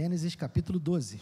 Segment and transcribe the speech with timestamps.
[0.00, 1.20] Gênesis capítulo 12.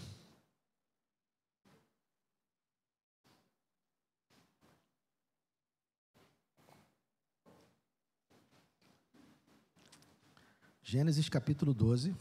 [10.82, 12.14] Gênesis capítulo 12.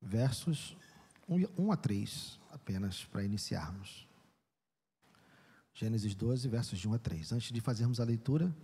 [0.00, 0.76] Versos
[1.28, 4.08] 1 a 3, apenas para iniciarmos.
[5.80, 7.32] Gênesis 12, versos de 1 a 3.
[7.32, 8.54] Antes de fazermos a leitura,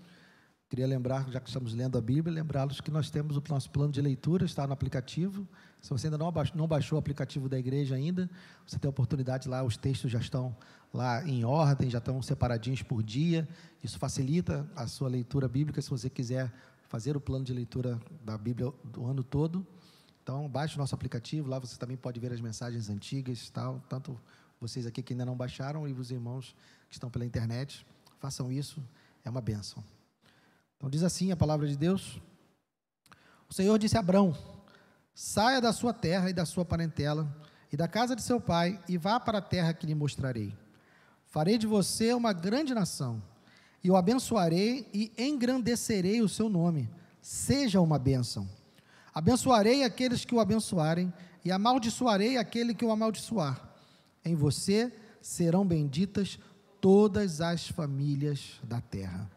[0.69, 3.91] queria lembrar, já que estamos lendo a Bíblia, lembrá-los que nós temos o nosso plano
[3.91, 5.49] de leitura, está no aplicativo.
[5.81, 8.29] Se você ainda não baixou, não baixou o aplicativo da igreja ainda,
[8.67, 10.55] você tem a oportunidade lá, os textos já estão
[10.93, 13.49] lá em ordem, já estão separadinhos por dia.
[13.83, 16.53] Isso facilita a sua leitura bíblica, se você quiser
[16.87, 19.67] fazer o plano de leitura da Bíblia do ano todo.
[20.23, 24.21] Então, baixe o nosso aplicativo, lá você também pode ver as mensagens antigas, tal, tanto
[24.61, 26.55] vocês aqui que ainda não baixaram e os irmãos
[26.89, 27.87] que estão pela internet,
[28.19, 28.83] façam isso,
[29.25, 29.83] é uma bênção.
[30.77, 32.21] Então diz assim a palavra de Deus:
[33.49, 34.37] O Senhor disse a Abrão:
[35.15, 37.27] Saia da sua terra e da sua parentela
[37.73, 40.55] e da casa de seu pai e vá para a terra que lhe mostrarei.
[41.25, 43.23] Farei de você uma grande nação
[43.83, 46.89] e o abençoarei e engrandecerei o seu nome.
[47.21, 48.49] Seja uma bênção.
[49.13, 51.13] Abençoarei aqueles que o abençoarem
[51.45, 53.61] e amaldiçoarei aquele que o amaldiçoar.
[54.25, 56.39] Em você serão benditas
[56.87, 59.29] todas as famílias da terra.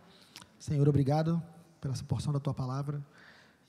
[0.60, 1.42] Senhor, obrigado
[1.82, 3.04] pela porção da tua palavra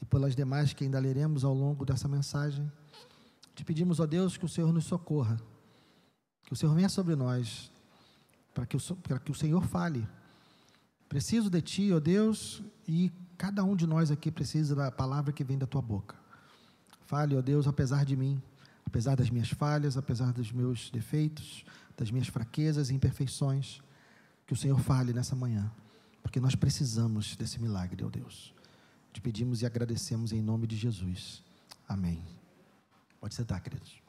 [0.03, 2.71] e pelas demais que ainda leremos ao longo dessa mensagem.
[3.55, 5.41] Te pedimos, ó Deus, que o Senhor nos socorra,
[6.45, 7.73] que o Senhor venha sobre nós,
[8.53, 10.07] para que o, para que o Senhor fale.
[11.09, 15.43] Preciso de Ti, ó Deus, e cada um de nós aqui precisa da palavra que
[15.43, 16.17] vem da Tua boca.
[17.07, 18.43] Fale, ó Deus, apesar de mim,
[18.85, 21.65] apesar das minhas falhas, apesar dos meus defeitos,
[22.01, 23.79] das minhas fraquezas e imperfeições,
[24.47, 25.71] que o Senhor fale nessa manhã,
[26.23, 28.55] porque nós precisamos desse milagre, ó Deus.
[29.13, 31.45] Te pedimos e agradecemos em nome de Jesus.
[31.87, 32.25] Amém.
[33.21, 34.01] Pode sentar, queridos.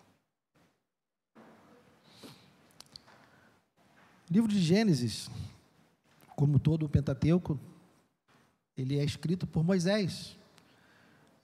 [4.29, 5.29] Livro de Gênesis,
[6.33, 7.59] como todo o Pentateuco,
[8.77, 10.37] ele é escrito por Moisés.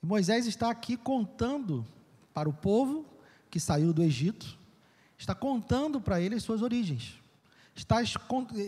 [0.02, 1.86] E Moisés está aqui contando
[2.34, 3.06] para o povo
[3.50, 4.57] que saiu do Egito
[5.18, 7.16] está contando para eles suas origens,
[7.76, 7.98] está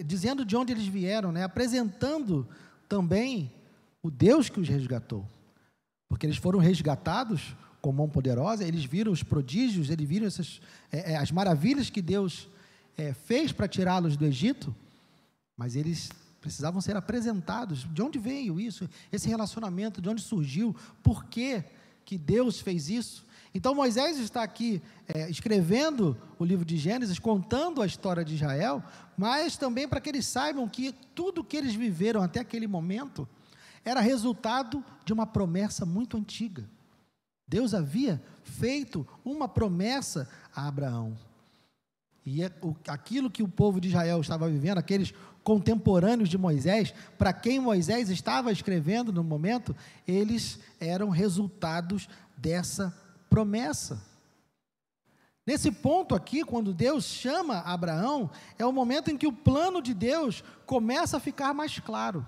[0.06, 1.44] dizendo de onde eles vieram, né?
[1.44, 2.48] apresentando
[2.88, 3.52] também
[4.02, 5.26] o Deus que os resgatou,
[6.08, 10.62] porque eles foram resgatados com mão poderosa, eles viram os prodígios, eles viram essas,
[10.92, 12.50] é, é, as maravilhas que Deus
[12.98, 14.76] é, fez para tirá-los do Egito,
[15.56, 16.10] mas eles
[16.42, 17.88] precisavam ser apresentados.
[17.94, 18.90] De onde veio isso?
[19.12, 20.76] Esse relacionamento, de onde surgiu?
[21.04, 21.64] Por que,
[22.06, 23.26] que Deus fez isso?
[23.54, 28.84] Então Moisés está aqui é, escrevendo o livro de Gênesis, contando a história de Israel,
[29.18, 33.28] mas também para que eles saibam que tudo que eles viveram até aquele momento
[33.84, 36.70] era resultado de uma promessa muito antiga.
[37.48, 41.18] Deus havia feito uma promessa a Abraão.
[42.24, 42.52] E é
[42.88, 45.12] aquilo que o povo de Israel estava vivendo, aqueles
[45.44, 49.76] contemporâneos de Moisés, para quem Moisés estava escrevendo no momento,
[50.08, 53.09] eles eram resultados dessa promessa.
[55.46, 59.94] Nesse ponto aqui, quando Deus chama Abraão, é o momento em que o plano de
[59.94, 62.26] Deus começa a ficar mais claro.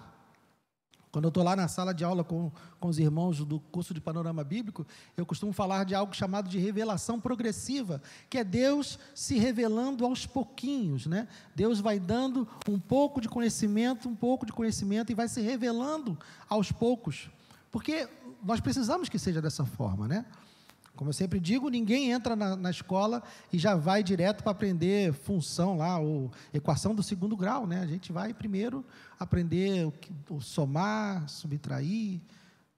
[1.11, 3.99] Quando eu estou lá na sala de aula com, com os irmãos do curso de
[3.99, 9.37] panorama bíblico, eu costumo falar de algo chamado de revelação progressiva, que é Deus se
[9.37, 11.27] revelando aos pouquinhos, né?
[11.53, 16.17] Deus vai dando um pouco de conhecimento, um pouco de conhecimento e vai se revelando
[16.47, 17.29] aos poucos,
[17.69, 18.07] porque
[18.41, 20.25] nós precisamos que seja dessa forma, né?
[20.95, 25.13] Como eu sempre digo, ninguém entra na, na escola e já vai direto para aprender
[25.13, 27.81] função lá, ou equação do segundo grau, né?
[27.81, 28.85] A gente vai primeiro
[29.19, 29.93] aprender o,
[30.35, 32.19] o somar, subtrair,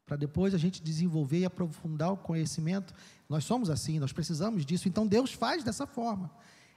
[0.06, 2.94] para depois a gente desenvolver e aprofundar o conhecimento.
[3.28, 4.88] Nós somos assim, nós precisamos disso.
[4.88, 6.30] Então Deus faz dessa forma.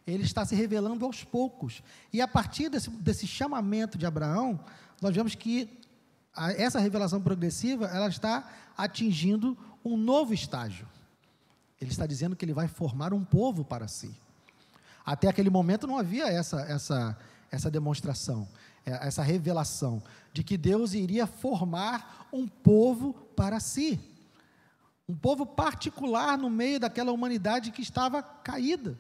[0.06, 1.82] Ele está se revelando aos poucos.
[2.12, 4.58] E a partir desse, desse chamamento de Abraão,
[5.02, 5.68] nós vemos que
[6.32, 10.86] a, essa revelação progressiva ela está atingindo um novo estágio.
[11.80, 14.14] Ele está dizendo que ele vai formar um povo para si.
[15.04, 17.16] Até aquele momento não havia essa, essa,
[17.50, 18.48] essa demonstração,
[18.84, 20.02] é, essa revelação
[20.32, 24.00] de que Deus iria formar um povo para si.
[25.08, 28.98] Um povo particular no meio daquela humanidade que estava caída.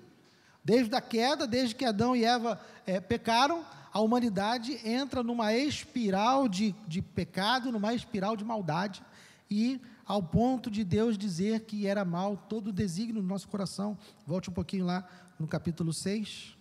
[0.64, 6.48] Desde a queda, desde que Adão e Eva é, pecaram, a humanidade entra numa espiral
[6.48, 9.02] de, de pecado, numa espiral de maldade,
[9.50, 13.98] e ao ponto de Deus dizer que era mal todo o desígnio do nosso coração.
[14.24, 15.06] Volte um pouquinho lá
[15.38, 16.56] no capítulo 6.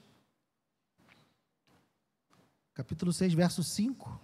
[2.74, 4.19] capítulo 6, verso 5.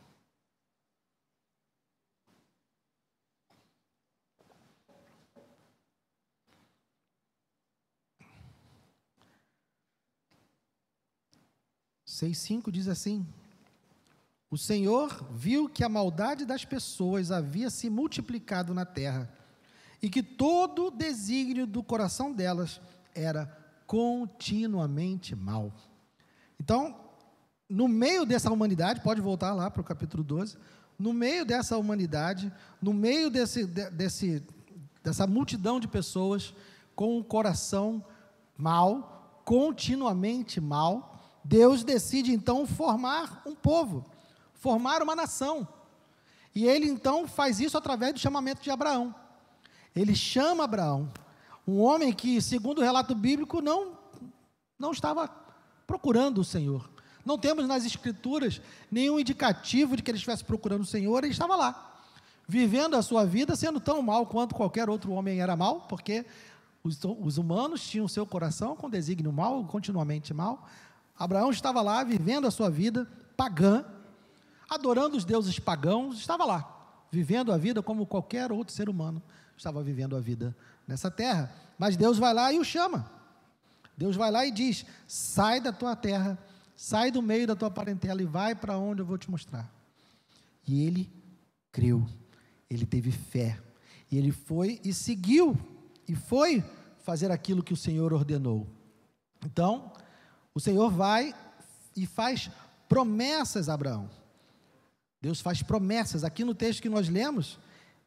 [12.21, 13.25] Seis cinco diz assim:
[14.51, 19.31] O Senhor viu que a maldade das pessoas havia se multiplicado na terra
[20.01, 22.81] e que todo o desígnio do coração delas
[23.15, 23.45] era
[23.87, 25.71] continuamente mal.
[26.59, 26.99] Então,
[27.69, 30.57] no meio dessa humanidade, pode voltar lá para o capítulo 12,
[30.99, 32.51] no meio dessa humanidade,
[32.81, 34.43] no meio desse, desse,
[35.01, 36.53] dessa multidão de pessoas
[36.93, 38.03] com o coração
[38.57, 44.05] mal, continuamente mal, Deus decide então formar um povo,
[44.61, 45.67] formar uma nação.
[46.53, 49.13] E ele então faz isso através do chamamento de Abraão.
[49.95, 51.11] Ele chama Abraão,
[51.67, 53.97] um homem que, segundo o relato bíblico, não,
[54.77, 55.27] não estava
[55.87, 56.89] procurando o Senhor.
[57.25, 61.55] Não temos nas Escrituras nenhum indicativo de que ele estivesse procurando o Senhor, ele estava
[61.55, 61.99] lá,
[62.47, 66.23] vivendo a sua vida, sendo tão mal quanto qualquer outro homem era mal, porque
[66.83, 70.67] os, os humanos tinham seu coração com desígnio mal, continuamente mal.
[71.17, 73.83] Abraão estava lá, vivendo a sua vida pagã,
[74.71, 79.21] adorando os deuses pagãos, estava lá, vivendo a vida como qualquer outro ser humano
[79.57, 80.55] estava vivendo a vida
[80.87, 81.53] nessa terra.
[81.77, 83.11] Mas Deus vai lá e o chama.
[83.97, 86.39] Deus vai lá e diz: sai da tua terra,
[86.73, 89.69] sai do meio da tua parentela e vai para onde eu vou te mostrar.
[90.65, 91.11] E ele
[91.69, 92.07] creu,
[92.69, 93.59] ele teve fé,
[94.09, 95.57] e ele foi e seguiu,
[96.07, 96.63] e foi
[97.03, 98.65] fazer aquilo que o Senhor ordenou.
[99.45, 99.91] Então,
[100.53, 101.35] o Senhor vai
[101.93, 102.49] e faz
[102.87, 104.20] promessas a Abraão.
[105.21, 106.23] Deus faz promessas.
[106.23, 107.59] Aqui no texto que nós lemos,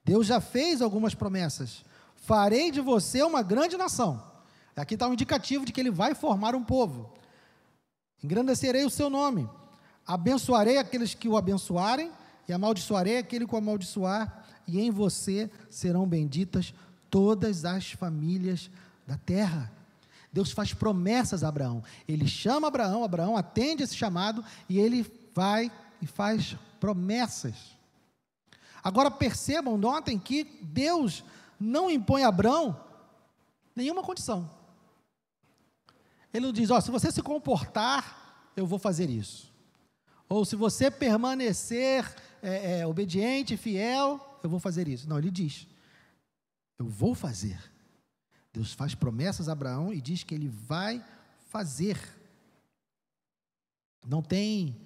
[0.04, 1.84] Deus já fez algumas promessas.
[2.16, 4.22] Farei de você uma grande nação.
[4.76, 7.12] Aqui está um indicativo de que ele vai formar um povo.
[8.22, 9.48] Engrandecerei o seu nome.
[10.06, 12.10] Abençoarei aqueles que o abençoarem,
[12.48, 16.74] e amaldiçoarei aquele que o amaldiçoar, e em você serão benditas
[17.08, 18.70] todas as famílias
[19.06, 19.70] da terra.
[20.32, 21.82] Deus faz promessas a Abraão.
[22.08, 25.70] Ele chama Abraão, Abraão atende esse chamado e ele vai
[26.02, 27.78] e faz promessas.
[28.82, 31.24] Agora percebam, notem que Deus
[31.58, 32.78] não impõe a Abraão
[33.74, 34.50] nenhuma condição.
[36.30, 39.50] Ele não diz, ó, se você se comportar, eu vou fazer isso.
[40.28, 42.04] Ou se você permanecer
[42.42, 45.08] é, é, obediente, fiel, eu vou fazer isso.
[45.08, 45.66] Não, ele diz,
[46.78, 47.58] eu vou fazer.
[48.52, 51.02] Deus faz promessas a Abraão e diz que ele vai
[51.48, 51.98] fazer.
[54.06, 54.76] Não tem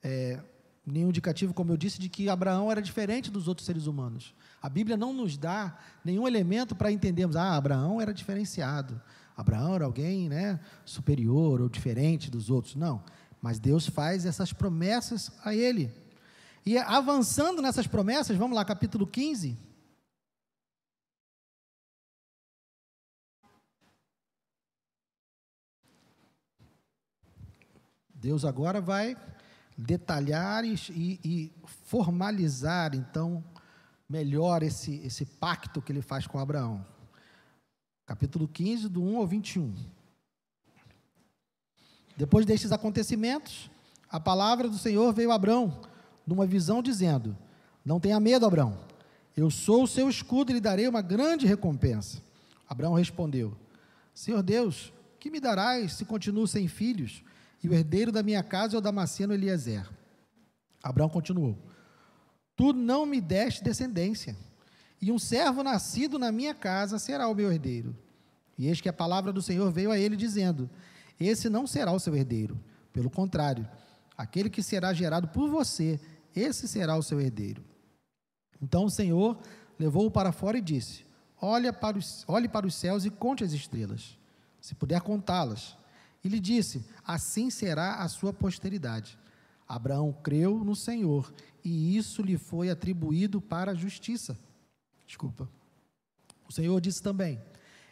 [0.00, 0.40] é,
[0.86, 4.34] nenhum indicativo, como eu disse, de que Abraão era diferente dos outros seres humanos.
[4.60, 9.00] A Bíblia não nos dá nenhum elemento para entendermos, ah, Abraão era diferenciado.
[9.36, 12.74] Abraão era alguém né, superior ou diferente dos outros.
[12.74, 13.02] Não.
[13.40, 15.90] Mas Deus faz essas promessas a ele.
[16.64, 19.56] E avançando nessas promessas, vamos lá, capítulo 15.
[28.14, 29.16] Deus agora vai
[29.80, 30.74] detalhar e,
[31.24, 31.52] e,
[31.86, 33.42] formalizar, então,
[34.08, 36.84] melhor esse, esse pacto que ele faz com Abraão.
[38.04, 39.74] Capítulo 15, do 1 ao 21.
[42.16, 43.70] Depois destes acontecimentos,
[44.10, 45.80] a palavra do Senhor veio a Abraão,
[46.26, 47.36] numa visão, dizendo:
[47.84, 48.78] Não tenha medo, Abraão,
[49.34, 52.20] eu sou o seu escudo e lhe darei uma grande recompensa.
[52.68, 53.56] Abraão respondeu:
[54.12, 57.22] Senhor Deus, que me darás se continuo sem filhos?
[57.62, 59.88] E o herdeiro da minha casa é o Damasceno Eliezer.
[60.82, 61.56] Abraão continuou:
[62.56, 64.36] Tu não me deste descendência,
[65.00, 67.96] e um servo nascido na minha casa será o meu herdeiro.
[68.56, 70.68] E eis que a palavra do Senhor veio a ele, dizendo:
[71.18, 72.58] Esse não será o seu herdeiro,
[72.92, 73.68] pelo contrário,
[74.16, 76.00] aquele que será gerado por você,
[76.34, 77.64] esse será o seu herdeiro.
[78.60, 79.38] Então o Senhor
[79.78, 81.04] levou-o para fora e disse:
[81.80, 84.18] para os, olhe para os céus e conte as estrelas,
[84.60, 85.76] se puder contá-las.
[86.22, 89.18] E lhe disse: Assim será a sua posteridade.
[89.66, 91.32] Abraão creu no Senhor,
[91.64, 94.38] e isso lhe foi atribuído para a justiça.
[95.06, 95.48] Desculpa.
[96.48, 97.40] O Senhor disse também: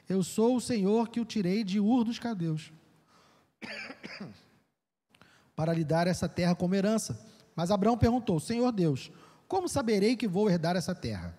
[0.09, 2.73] Eu sou o Senhor que o tirei de Ur dos Caldeus,
[5.55, 7.25] para lhe dar essa terra como herança.
[7.55, 9.11] Mas Abraão perguntou: Senhor Deus,
[9.47, 11.39] como saberei que vou herdar essa terra?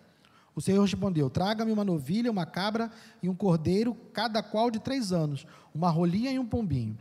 [0.60, 2.92] O Senhor respondeu: Traga-me uma novilha, uma cabra
[3.24, 6.98] e um cordeiro, cada qual de três anos, uma rolinha e um pombinho.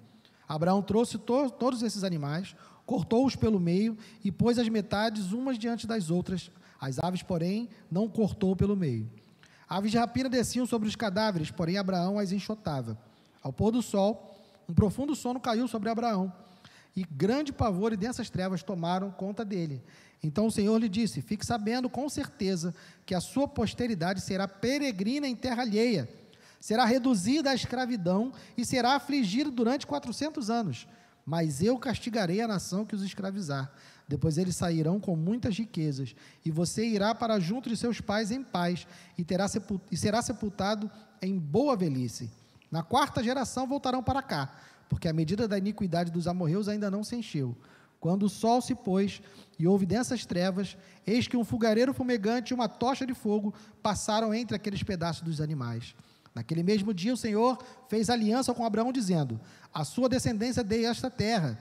[0.48, 2.54] Abraão trouxe to todos esses animais,
[2.86, 6.52] cortou-os pelo meio e pôs as metades umas diante das outras.
[6.80, 9.10] As aves, porém, não cortou pelo meio.
[9.68, 12.96] Aves de rapina desciam sobre os cadáveres, porém Abraão as enxotava.
[13.42, 16.32] Ao pôr do sol, um profundo sono caiu sobre Abraão.
[16.98, 19.80] E grande pavor e densas trevas tomaram conta dele.
[20.20, 22.74] Então o Senhor lhe disse: Fique sabendo com certeza
[23.06, 26.08] que a sua posteridade será peregrina em terra alheia,
[26.58, 30.88] será reduzida à escravidão e será afligida durante quatrocentos anos.
[31.24, 33.70] Mas eu castigarei a nação que os escravizar.
[34.08, 38.42] Depois eles sairão com muitas riquezas, e você irá para junto de seus pais em
[38.42, 38.86] paz,
[39.18, 39.46] e, terá
[39.92, 40.90] e será sepultado
[41.20, 42.30] em boa velhice.
[42.70, 44.50] Na quarta geração voltarão para cá,
[44.88, 47.56] porque a medida da iniquidade dos amorreus ainda não se encheu.
[48.00, 49.20] Quando o sol se pôs
[49.58, 50.76] e houve densas trevas,
[51.06, 53.52] eis que um fogareiro fumegante e uma tocha de fogo
[53.82, 55.94] passaram entre aqueles pedaços dos animais.
[56.34, 59.40] Naquele mesmo dia, o Senhor fez aliança com Abraão, dizendo:
[59.74, 61.58] A sua descendência dei esta terra,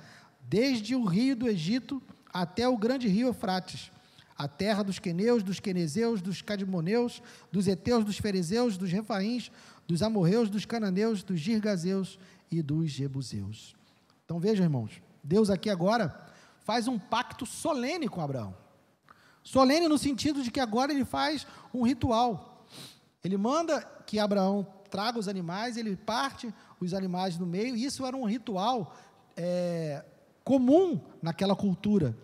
[0.48, 3.92] desde o rio do Egito até o grande rio Eufrates,
[4.38, 9.52] a terra dos queneus, dos quenezeus, dos cadimoneus, dos heteus, dos fariseus, dos refaíns,
[9.88, 12.20] dos amorreus, dos cananeus, dos girgazeus
[12.52, 13.76] e dos jebuseus.
[14.26, 16.26] Então vejam, irmãos, Deus aqui agora
[16.60, 18.56] faz um pacto solene com Abraão.
[19.44, 22.66] Solene no sentido de que agora ele faz um ritual.
[23.24, 28.16] Ele manda que Abraão traga os animais, ele parte os animais no meio, isso era
[28.16, 28.94] um ritual
[29.36, 30.04] é,
[30.44, 32.18] comum naquela cultura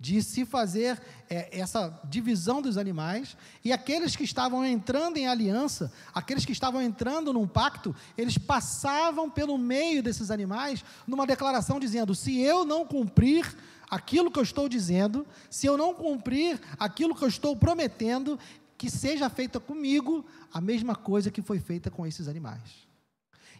[0.00, 5.92] de se fazer é, essa divisão dos animais, e aqueles que estavam entrando em aliança,
[6.14, 12.14] aqueles que estavam entrando num pacto, eles passavam pelo meio desses animais numa declaração dizendo:
[12.14, 13.56] se eu não cumprir
[13.90, 18.38] aquilo que eu estou dizendo, se eu não cumprir aquilo que eu estou prometendo,
[18.76, 22.86] que seja feita comigo a mesma coisa que foi feita com esses animais.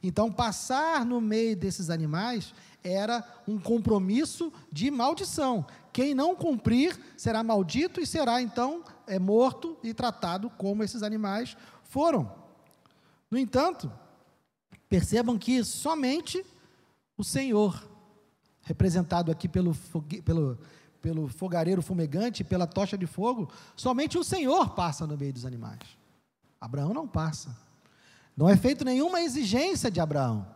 [0.00, 5.66] Então, passar no meio desses animais era um compromisso de maldição.
[5.92, 11.56] Quem não cumprir será maldito e será então é, morto e tratado como esses animais
[11.84, 12.32] foram.
[13.30, 13.90] No entanto,
[14.88, 16.44] percebam que somente
[17.16, 17.86] o Senhor,
[18.62, 19.74] representado aqui pelo,
[20.24, 20.58] pelo,
[21.00, 25.80] pelo fogareiro fumegante, pela tocha de fogo, somente o Senhor passa no meio dos animais.
[26.60, 27.56] Abraão não passa.
[28.36, 30.46] Não é feito nenhuma exigência de Abraão.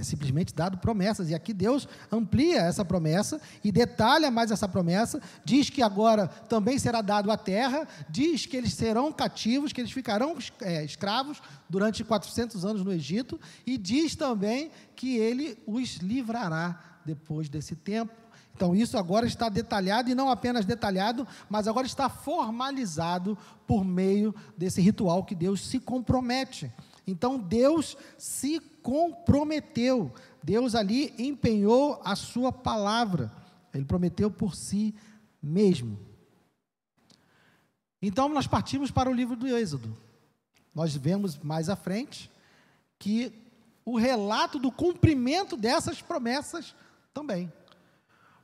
[0.00, 1.28] É simplesmente dado promessas.
[1.28, 5.20] E aqui Deus amplia essa promessa e detalha mais essa promessa.
[5.44, 7.86] Diz que agora também será dado a terra.
[8.08, 13.38] Diz que eles serão cativos, que eles ficarão é, escravos durante 400 anos no Egito.
[13.66, 18.14] E diz também que ele os livrará depois desse tempo.
[18.56, 24.34] Então, isso agora está detalhado, e não apenas detalhado, mas agora está formalizado por meio
[24.56, 26.70] desse ritual que Deus se compromete.
[27.10, 30.12] Então Deus se comprometeu,
[30.42, 33.30] Deus ali empenhou a sua palavra,
[33.74, 34.94] ele prometeu por si
[35.42, 35.98] mesmo.
[38.00, 39.96] Então nós partimos para o livro do Êxodo.
[40.74, 42.30] Nós vemos mais à frente
[42.98, 43.32] que
[43.84, 46.74] o relato do cumprimento dessas promessas
[47.12, 47.52] também.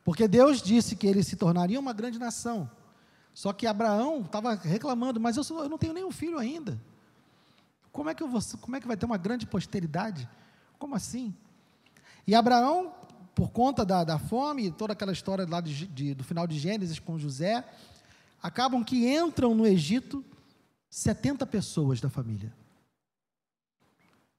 [0.05, 2.71] Porque Deus disse que ele se tornaria uma grande nação.
[3.33, 6.81] Só que Abraão estava reclamando, mas eu, sou, eu não tenho nenhum filho ainda.
[7.97, 10.29] Como é que, eu vou, como é que vai ter uma grande posteridade?
[10.79, 11.35] Como assim?
[12.27, 12.95] E Abraão,
[13.35, 16.99] por conta da, da fome, toda aquela história lá de, de, do final de Gênesis
[16.99, 17.67] com José,
[18.43, 20.23] acabam que entram no Egito
[20.91, 22.53] 70 pessoas da família.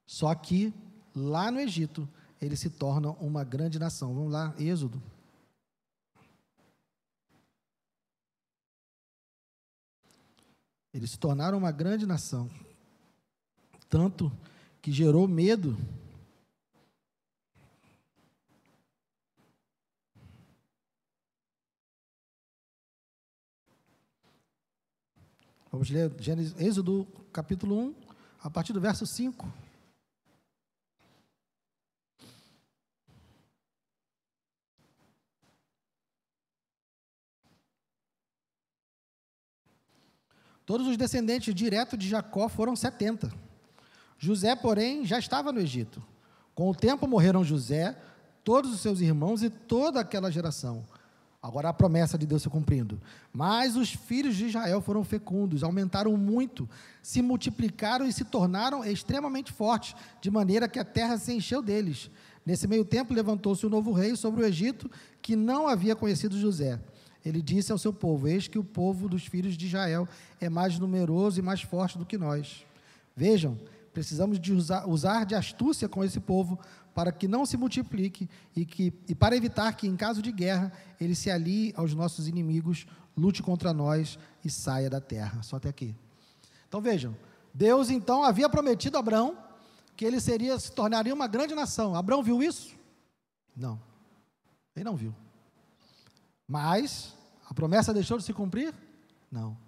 [0.06, 0.72] Só que
[1.12, 2.08] lá no Egito,
[2.40, 4.14] eles se tornam uma grande nação.
[4.14, 5.02] Vamos lá, Êxodo.
[10.94, 12.48] Eles se tornaram uma grande nação
[13.88, 14.30] tanto
[14.82, 15.76] que gerou medo.
[25.70, 27.94] Vamos ler Gênesis, Êxodo capítulo 1,
[28.40, 29.46] a partir do verso 5.
[40.64, 43.47] Todos os descendentes diretos de Jacó foram 70.
[44.18, 46.02] José, porém, já estava no Egito.
[46.54, 47.96] Com o tempo morreram José,
[48.42, 50.84] todos os seus irmãos e toda aquela geração.
[51.40, 53.00] Agora a promessa de Deus se cumprindo.
[53.32, 56.68] Mas os filhos de Israel foram fecundos, aumentaram muito,
[57.00, 62.10] se multiplicaram e se tornaram extremamente fortes, de maneira que a terra se encheu deles.
[62.44, 64.90] Nesse meio tempo levantou-se o um novo rei sobre o Egito,
[65.22, 66.80] que não havia conhecido José.
[67.24, 70.08] Ele disse ao seu povo: Eis que o povo dos filhos de Israel
[70.40, 72.64] é mais numeroso e mais forte do que nós.
[73.14, 73.56] Vejam,
[73.98, 76.56] Precisamos de usar, usar de astúcia com esse povo
[76.94, 80.72] para que não se multiplique e, que, e para evitar que, em caso de guerra,
[81.00, 82.86] ele se alie aos nossos inimigos,
[83.16, 85.42] lute contra nós e saia da terra.
[85.42, 85.96] Só até aqui.
[86.68, 87.16] Então vejam,
[87.52, 89.36] Deus então havia prometido a Abraão
[89.96, 91.96] que ele seria se tornaria uma grande nação.
[91.96, 92.76] Abraão viu isso?
[93.56, 93.82] Não.
[94.76, 95.12] Ele não viu.
[96.46, 97.16] Mas
[97.50, 98.72] a promessa deixou de se cumprir?
[99.28, 99.58] Não.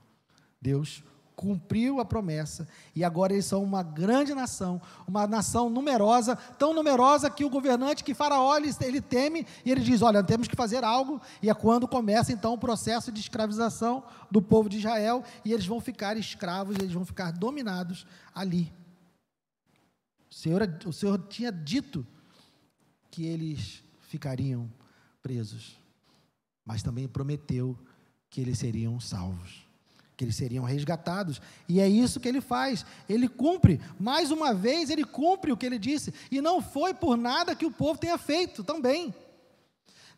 [0.62, 1.02] Deus
[1.40, 4.78] cumpriu a promessa e agora eles são uma grande nação,
[5.08, 9.80] uma nação numerosa, tão numerosa que o governante, que Faraó, ele, ele teme e ele
[9.80, 11.18] diz: Olha, temos que fazer algo.
[11.42, 15.64] E é quando começa então o processo de escravização do povo de Israel e eles
[15.64, 18.70] vão ficar escravos, eles vão ficar dominados ali.
[20.30, 22.06] O Senhor, o Senhor tinha dito
[23.10, 24.70] que eles ficariam
[25.22, 25.80] presos,
[26.66, 27.78] mas também prometeu
[28.28, 29.69] que eles seriam salvos
[30.20, 31.40] que eles seriam resgatados.
[31.66, 32.84] E é isso que ele faz.
[33.08, 36.12] Ele cumpre, mais uma vez, ele cumpre o que ele disse.
[36.30, 39.14] E não foi por nada que o povo tenha feito também.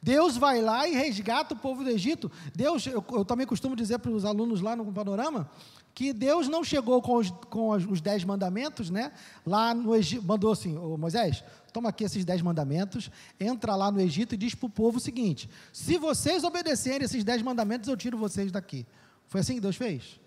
[0.02, 2.28] Deus vai lá e resgata o povo do Egito.
[2.52, 5.48] Deus, eu, eu também costumo dizer para os alunos lá no panorama,
[5.94, 9.12] que Deus não chegou com os, com os dez mandamentos, né?
[9.46, 14.34] Lá no Egito, mandou assim, Moisés, toma aqui esses dez mandamentos, entra lá no Egito
[14.34, 18.18] e diz para o povo o seguinte: se vocês obedecerem esses dez mandamentos, eu tiro
[18.18, 18.84] vocês daqui.
[19.32, 20.20] Foi assim que Deus fez?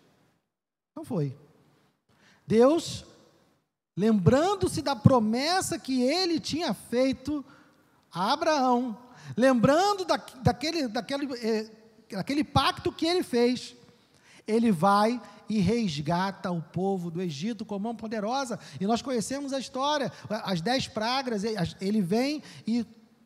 [0.96, 1.38] Não foi.
[2.48, 3.06] Deus,
[3.96, 7.46] lembrando-se da promessa que ele tinha feito
[8.12, 8.98] a Abraão,
[9.38, 11.70] lembrando da, daquele, daquele, eh,
[12.10, 13.76] daquele pacto que ele fez,
[14.48, 18.60] ele vai e resgata o povo do Egito com mão poderosa.
[18.82, 21.44] E nós conhecemos a história, as dez pragas,
[21.80, 22.84] ele vem e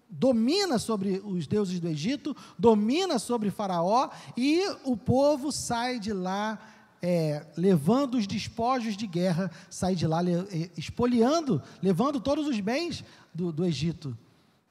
[0.09, 6.59] domina sobre os deuses do Egito, domina sobre Faraó, e o povo sai de lá
[7.01, 13.03] é, levando os despojos de guerra, sai de lá é, espoliando, levando todos os bens
[13.33, 14.17] do, do Egito.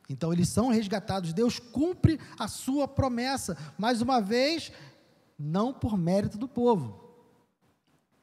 [0.09, 4.73] Então eles são resgatados, Deus cumpre a sua promessa, mais uma vez,
[5.39, 7.05] não por mérito do povo,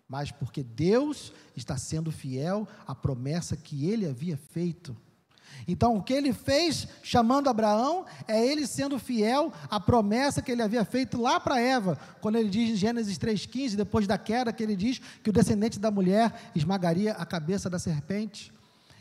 [0.08, 4.96] mas porque Deus está sendo fiel à promessa que ele havia feito.
[5.68, 10.62] Então, o que ele fez chamando Abraão é ele sendo fiel à promessa que ele
[10.62, 14.62] havia feito lá para Eva, quando ele diz em Gênesis 3,15, depois da queda, que
[14.62, 18.54] ele diz que o descendente da mulher esmagaria a cabeça da serpente.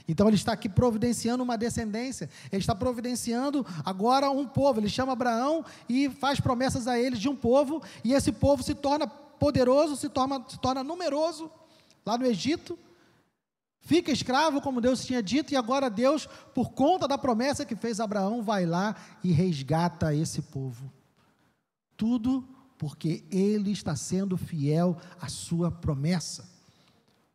[0.07, 4.81] Então ele está aqui providenciando uma descendência, ele está providenciando agora um povo.
[4.81, 8.75] Ele chama Abraão e faz promessas a eles de um povo, e esse povo se
[8.75, 11.51] torna poderoso, se torna, se torna numeroso
[12.05, 12.79] lá no Egito,
[13.85, 18.01] Fica escravo, como Deus tinha dito, e agora Deus, por conta da promessa que fez
[18.01, 20.91] a Abraão, vai lá e resgata esse povo.
[21.95, 26.49] Tudo porque ele está sendo fiel à sua promessa.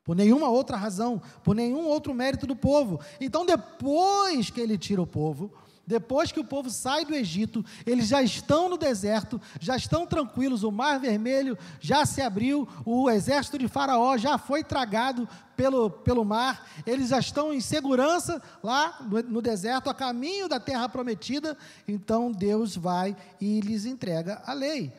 [0.04, 3.00] Por nenhuma outra razão, por nenhum outro mérito do povo.
[3.22, 5.54] Então, depois que ele tira o povo,
[5.90, 10.62] depois que o povo sai do Egito, eles já estão no deserto, já estão tranquilos,
[10.62, 16.24] o mar vermelho já se abriu, o exército de Faraó já foi tragado pelo, pelo
[16.24, 21.58] mar, eles já estão em segurança lá no, no deserto, a caminho da terra prometida.
[21.88, 24.94] Então Deus vai e lhes entrega a lei.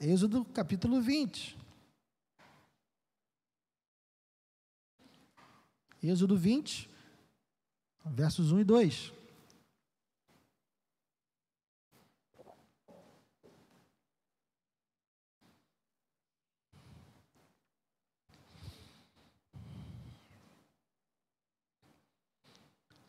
[0.00, 1.58] Êxodo capítulo 20.
[6.00, 6.88] Êxodo 20,
[8.04, 9.16] versos 1 e 2.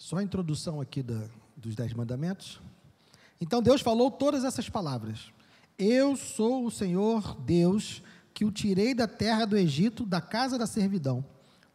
[0.07, 1.21] Só a introdução aqui da,
[1.57, 2.61] dos Dez Mandamentos.
[3.41, 5.33] Então Deus falou todas essas palavras.
[5.77, 8.01] Eu sou o Senhor Deus
[8.33, 11.25] que o tirei da terra do Egito, da casa da servidão.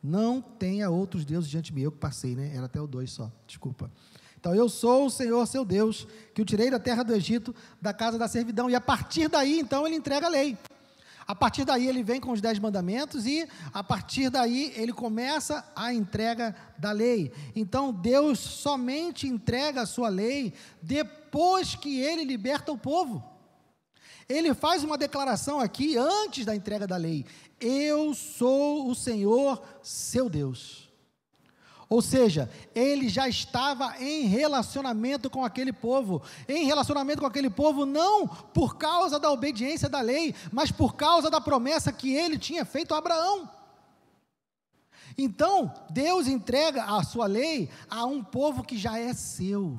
[0.02, 1.82] Não tenha outros deuses diante de mim.
[1.82, 2.56] Eu que passei, né?
[2.56, 3.90] Era até o dois só, desculpa.
[4.40, 7.92] Então, eu sou o Senhor, seu Deus, que o tirei da terra do Egito, da
[7.92, 8.70] casa da servidão.
[8.70, 10.56] E a partir daí, então, ele entrega a lei.
[11.32, 15.66] A partir daí ele vem com os dez mandamentos e a partir daí ele começa
[15.74, 17.32] a entrega da lei.
[17.56, 23.24] Então Deus somente entrega a sua lei depois que ele liberta o povo.
[24.28, 27.24] Ele faz uma declaração aqui antes da entrega da lei:
[27.58, 30.81] Eu sou o Senhor, seu Deus.
[31.92, 37.84] Ou seja, ele já estava em relacionamento com aquele povo, em relacionamento com aquele povo
[37.84, 42.64] não por causa da obediência da lei, mas por causa da promessa que ele tinha
[42.64, 43.46] feito a Abraão.
[45.18, 49.78] Então, Deus entrega a sua lei a um povo que já é seu,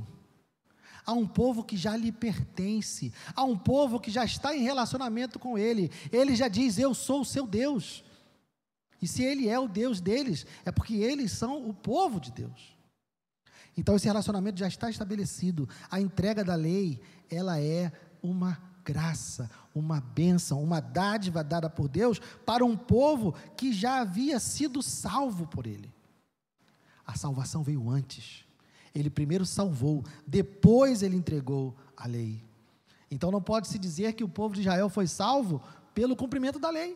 [1.04, 5.40] a um povo que já lhe pertence, a um povo que já está em relacionamento
[5.40, 5.90] com ele.
[6.12, 8.04] Ele já diz: Eu sou o seu Deus.
[9.04, 12.74] E se ele é o Deus deles, é porque eles são o povo de Deus.
[13.76, 15.68] Então esse relacionamento já está estabelecido.
[15.92, 22.18] A entrega da lei, ela é uma graça, uma bênção, uma dádiva dada por Deus
[22.46, 25.94] para um povo que já havia sido salvo por ele.
[27.06, 28.46] A salvação veio antes.
[28.96, 32.42] Ele primeiro salvou, depois ele entregou a lei.
[33.12, 35.62] Então não pode se dizer que o povo de Israel foi salvo
[35.94, 36.96] pelo cumprimento da lei.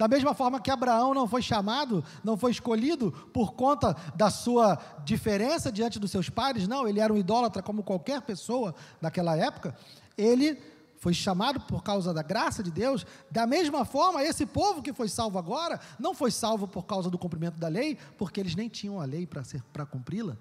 [0.00, 4.78] Da mesma forma que Abraão não foi chamado, não foi escolhido por conta da sua
[5.04, 9.76] diferença diante dos seus pares, não, ele era um idólatra como qualquer pessoa daquela época,
[10.16, 10.58] ele
[10.96, 15.06] foi chamado por causa da graça de Deus, da mesma forma, esse povo que foi
[15.06, 19.02] salvo agora, não foi salvo por causa do cumprimento da lei, porque eles nem tinham
[19.02, 19.28] a lei
[19.70, 20.34] para cumpri-la.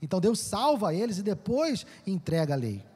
[0.00, 2.91] Então Deus salva eles e depois entrega a lei.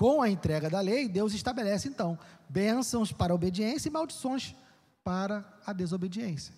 [0.00, 4.54] Com a entrega da lei, Deus estabelece então bênçãos para a obediência e maldições
[5.04, 6.54] para a desobediência.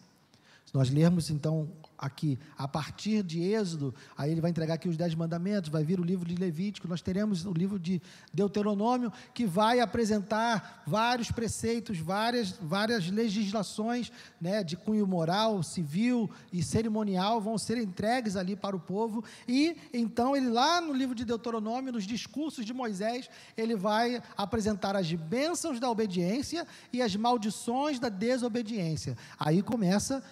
[0.73, 4.97] Se nós lermos então aqui, a partir de Êxodo, aí ele vai entregar aqui os
[4.97, 8.01] Dez Mandamentos, vai vir o livro de Levítico, nós teremos o livro de
[8.33, 16.63] Deuteronômio, que vai apresentar vários preceitos, várias, várias legislações né, de cunho moral, civil e
[16.63, 21.25] cerimonial, vão ser entregues ali para o povo, e então ele lá no livro de
[21.25, 27.99] Deuteronômio, nos discursos de Moisés, ele vai apresentar as bênçãos da obediência e as maldições
[27.99, 29.19] da desobediência.
[29.39, 30.25] Aí começa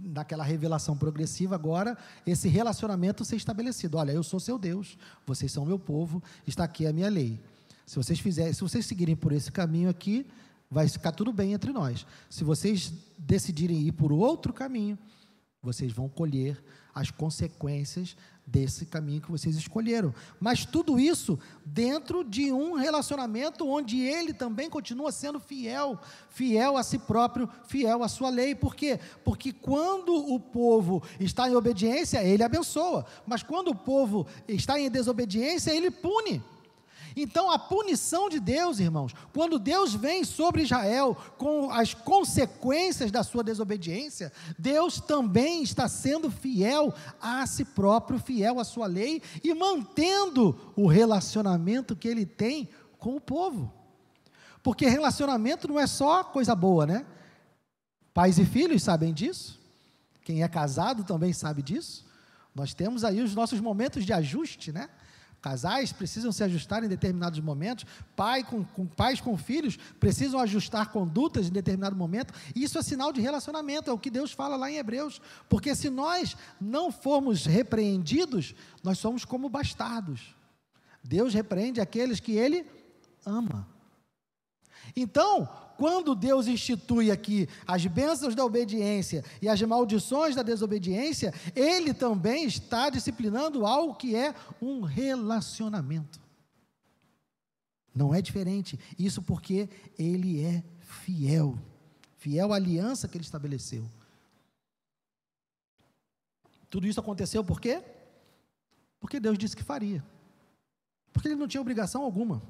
[0.00, 1.96] naquela revelação progressiva, agora
[2.26, 3.96] esse relacionamento ser estabelecido.
[3.96, 4.96] Olha, eu sou seu Deus,
[5.26, 7.40] vocês são meu povo, está aqui a minha lei.
[7.86, 10.26] Se vocês fizerem, se vocês seguirem por esse caminho aqui,
[10.70, 12.06] vai ficar tudo bem entre nós.
[12.28, 14.98] Se vocês decidirem ir por outro caminho,
[15.62, 16.62] vocês vão colher
[16.94, 18.16] as consequências
[18.50, 20.14] desse caminho que vocês escolheram.
[20.40, 25.98] Mas tudo isso dentro de um relacionamento onde ele também continua sendo fiel,
[26.30, 28.54] fiel a si próprio, fiel à sua lei.
[28.54, 28.98] Por quê?
[29.24, 33.04] Porque quando o povo está em obediência, ele abençoa.
[33.26, 36.42] Mas quando o povo está em desobediência, ele pune.
[37.16, 43.22] Então, a punição de Deus, irmãos, quando Deus vem sobre Israel com as consequências da
[43.22, 49.52] sua desobediência, Deus também está sendo fiel a si próprio, fiel à sua lei e
[49.54, 52.68] mantendo o relacionamento que ele tem
[52.98, 53.72] com o povo.
[54.62, 57.06] Porque relacionamento não é só coisa boa, né?
[58.12, 59.58] Pais e filhos sabem disso.
[60.22, 62.04] Quem é casado também sabe disso.
[62.54, 64.90] Nós temos aí os nossos momentos de ajuste, né?
[65.40, 70.90] Casais precisam se ajustar em determinados momentos, pai com, com, pais com filhos precisam ajustar
[70.90, 72.34] condutas em determinado momento.
[72.54, 75.20] Isso é sinal de relacionamento, é o que Deus fala lá em Hebreus.
[75.48, 80.34] Porque se nós não formos repreendidos, nós somos como bastardos.
[81.04, 82.66] Deus repreende aqueles que Ele
[83.24, 83.66] ama.
[84.96, 91.94] Então, quando Deus institui aqui as bênçãos da obediência e as maldições da desobediência, Ele
[91.94, 96.20] também está disciplinando algo que é um relacionamento.
[97.94, 98.78] Não é diferente.
[98.98, 101.58] Isso porque Ele é fiel
[102.18, 103.88] fiel à aliança que Ele estabeleceu.
[106.68, 107.82] Tudo isso aconteceu por quê?
[109.00, 110.04] Porque Deus disse que faria.
[111.12, 112.42] Porque Ele não tinha obrigação alguma.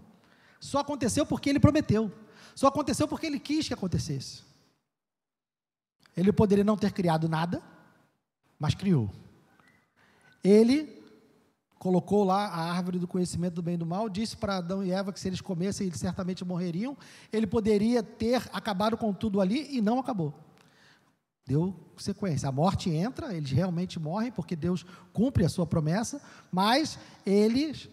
[0.60, 2.12] Só aconteceu porque Ele prometeu.
[2.58, 4.42] Só aconteceu porque ele quis que acontecesse.
[6.16, 7.62] Ele poderia não ter criado nada,
[8.58, 9.08] mas criou.
[10.42, 11.00] Ele
[11.78, 14.90] colocou lá a árvore do conhecimento do bem e do mal, disse para Adão e
[14.90, 16.96] Eva que se eles comessem, eles certamente morreriam.
[17.32, 20.34] Ele poderia ter acabado com tudo ali e não acabou.
[21.46, 22.48] Deu sequência.
[22.48, 27.88] A morte entra, eles realmente morrem porque Deus cumpre a sua promessa, mas eles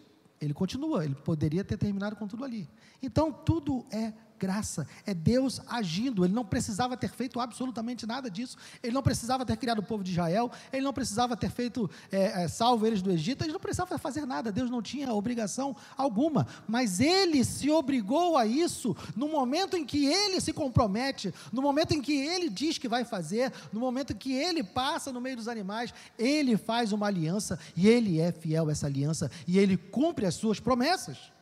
[0.45, 2.69] ele continua, ele poderia ter terminado com tudo ali.
[3.01, 4.13] Então, tudo é
[4.45, 6.23] graça, é Deus agindo.
[6.23, 8.57] Ele não precisava ter feito absolutamente nada disso.
[8.83, 10.51] Ele não precisava ter criado o povo de Israel.
[10.71, 13.43] Ele não precisava ter feito é, é, salvo eles do Egito.
[13.43, 14.51] Ele não precisava fazer nada.
[14.51, 16.45] Deus não tinha obrigação alguma.
[16.67, 21.93] Mas ele se obrigou a isso no momento em que ele se compromete, no momento
[21.95, 25.37] em que ele diz que vai fazer, no momento em que ele passa no meio
[25.37, 25.91] dos animais.
[26.19, 30.35] Ele faz uma aliança e ele é fiel a essa aliança e ele cumpre as
[30.35, 31.34] suas promessas.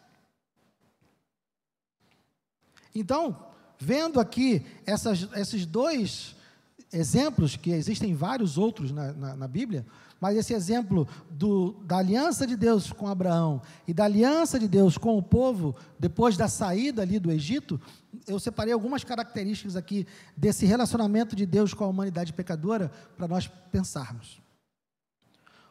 [2.94, 3.38] Então,
[3.80, 6.36] vendo aqui essas, esses dois
[6.92, 9.86] exemplos, que existem vários outros na, na, na Bíblia,
[10.24, 14.98] mas esse exemplo do, da aliança de Deus com Abraão e da aliança de Deus
[14.98, 17.82] com o povo, depois da saída ali do Egito,
[18.26, 23.48] eu separei algumas características aqui desse relacionamento de Deus com a humanidade pecadora para nós
[23.70, 24.42] pensarmos.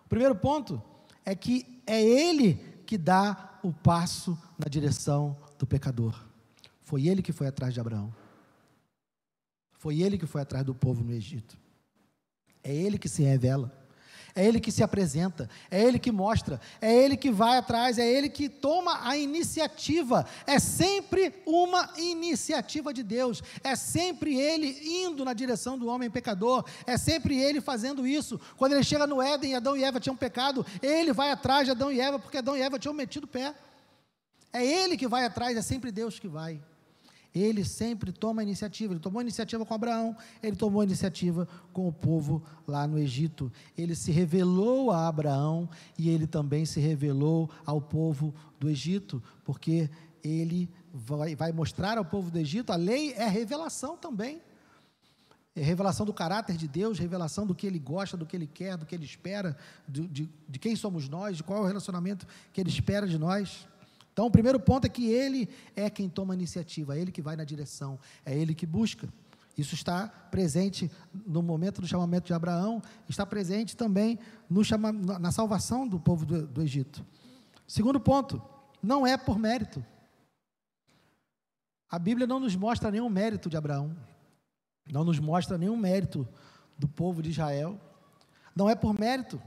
[0.05, 0.83] O primeiro ponto
[1.25, 2.55] é que é Ele
[2.85, 6.32] que dá o passo na direção do pecador.
[6.93, 8.15] Foi ele que foi atrás de Abraão.
[9.79, 11.57] Foi ele que foi atrás do povo no Egito.
[12.63, 13.73] É ele que se revela.
[14.35, 18.11] É Ele que se apresenta, é Ele que mostra, é Ele que vai atrás, é
[18.11, 20.27] Ele que toma a iniciativa.
[20.47, 24.69] É sempre uma iniciativa de Deus, é sempre Ele
[25.05, 28.41] indo na direção do homem pecador, é sempre Ele fazendo isso.
[28.57, 31.93] Quando Ele chega no Éden, Adão e Eva tinham pecado, Ele vai atrás de Adão
[31.93, 33.55] e Eva, porque Adão e Eva tinham metido o pé.
[34.51, 36.59] É Ele que vai atrás, é sempre Deus que vai.
[37.35, 38.93] Ele sempre toma iniciativa.
[38.93, 43.51] Ele tomou iniciativa com Abraão, ele tomou iniciativa com o povo lá no Egito.
[43.77, 45.69] Ele se revelou a Abraão
[45.99, 49.91] e ele também se revelou ao povo do Egito, porque
[50.23, 52.73] ele vai, vai mostrar ao povo do Egito.
[52.73, 54.41] A lei é revelação também.
[55.55, 58.77] É revelação do caráter de Deus, revelação do que Ele gosta, do que Ele quer,
[58.77, 59.55] do que Ele espera,
[59.87, 63.19] de, de, de quem somos nós, de qual é o relacionamento que Ele espera de
[63.19, 63.69] nós.
[64.13, 67.23] Então, o primeiro ponto é que ele é quem toma a iniciativa, é ele que
[67.23, 69.09] vai na direção, é ele que busca.
[69.57, 70.91] Isso está presente
[71.27, 76.25] no momento do chamamento de Abraão, está presente também no chama, na salvação do povo
[76.25, 77.05] do, do Egito.
[77.67, 78.41] Segundo ponto,
[78.83, 79.85] não é por mérito.
[81.91, 83.95] A Bíblia não nos mostra nenhum mérito de Abraão,
[84.91, 86.27] não nos mostra nenhum mérito
[86.79, 87.79] do povo de Israel.
[88.55, 89.41] Não é por mérito.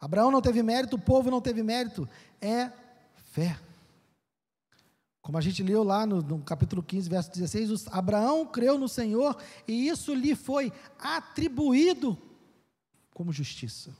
[0.00, 2.08] Abraão não teve mérito, o povo não teve mérito.
[2.40, 2.70] É
[3.32, 3.58] fé.
[5.26, 9.36] Como a gente leu lá no, no, capítulo 15, verso 16, Abraão creu no Senhor
[9.66, 12.16] e isso lhe foi atribuído
[13.12, 13.90] como justiça.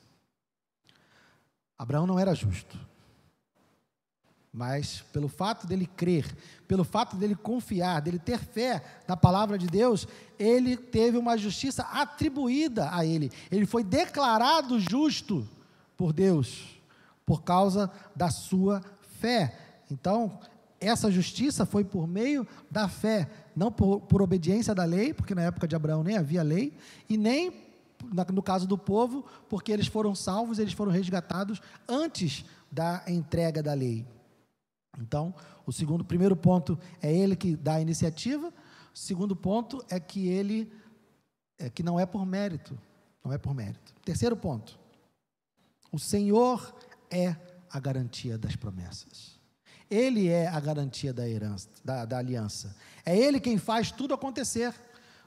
[1.77, 2.79] Abraão não era justo,
[4.53, 6.33] mas pelo fato dele crer,
[6.69, 10.07] pelo fato dele confiar, dele ter fé na palavra de Deus,
[10.39, 13.33] ele teve uma justiça atribuída a ele.
[13.51, 15.45] Ele foi declarado justo
[15.97, 16.79] por Deus,
[17.25, 18.81] por causa da sua
[19.19, 19.59] fé.
[19.91, 20.39] Então,
[20.81, 25.43] essa justiça foi por meio da fé, não por, por, obediência da lei, porque na
[25.43, 26.77] época de Abraão nem havia lei,
[27.09, 27.53] e nem,
[28.33, 33.73] no caso do povo, porque eles foram salvos, eles foram resgatados antes da entrega da
[33.73, 34.07] lei.
[34.99, 35.35] Então,
[35.67, 40.29] o segundo, primeiro ponto é ele que dá a iniciativa, o segundo ponto é que
[40.29, 40.73] ele,
[41.59, 42.79] é que não é por mérito,
[43.25, 43.95] não é por mérito.
[44.05, 44.79] Terceiro ponto,
[45.91, 46.75] o Senhor
[47.11, 47.37] é
[47.71, 49.36] a garantia das promessas.
[49.91, 52.77] Ele é a garantia da herança, da, da aliança.
[53.05, 54.75] É Ele quem faz tudo acontecer.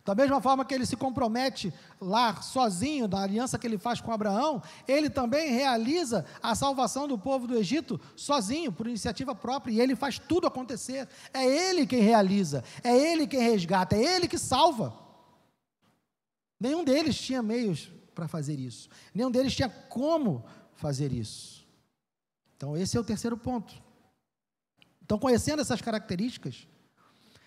[0.10, 4.12] Da mesma forma que ele se compromete lá sozinho, da aliança que ele faz com
[4.12, 9.80] Abraão, ele também realiza a salvação do povo do Egito sozinho, por iniciativa própria, e
[9.80, 11.08] ele faz tudo acontecer.
[11.32, 14.98] É ele quem realiza, é ele quem resgata, é ele que salva.
[16.60, 20.43] Nenhum deles tinha meios para fazer isso, nenhum deles tinha como
[20.74, 21.67] fazer isso.
[22.58, 23.88] Então, esse é o terceiro ponto.
[25.10, 26.67] Então, conhecendo essas características,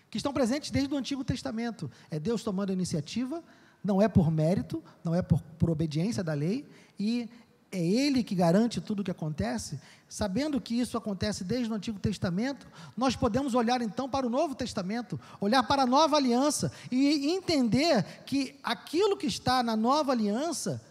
[0.09, 3.41] que estão presentes desde o Antigo Testamento, é Deus tomando a iniciativa,
[3.81, 6.67] não é por mérito, não é por, por obediência da lei,
[6.99, 7.29] e
[7.71, 11.97] é Ele que garante tudo o que acontece, sabendo que isso acontece desde o Antigo
[12.01, 17.29] Testamento, nós podemos olhar então para o Novo Testamento, olhar para a nova aliança e
[17.29, 20.85] entender que aquilo que está na nova aliança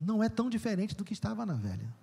[0.00, 1.99] não é tão diferente do que estava na velha.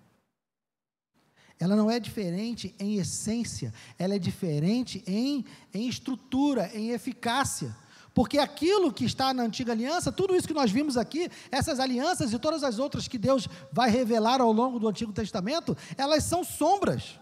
[1.59, 5.43] Ela não é diferente em essência, ela é diferente em,
[5.73, 7.75] em estrutura, em eficácia.
[8.13, 12.33] Porque aquilo que está na antiga aliança, tudo isso que nós vimos aqui, essas alianças
[12.33, 16.43] e todas as outras que Deus vai revelar ao longo do Antigo Testamento, elas são
[16.43, 17.19] sombras.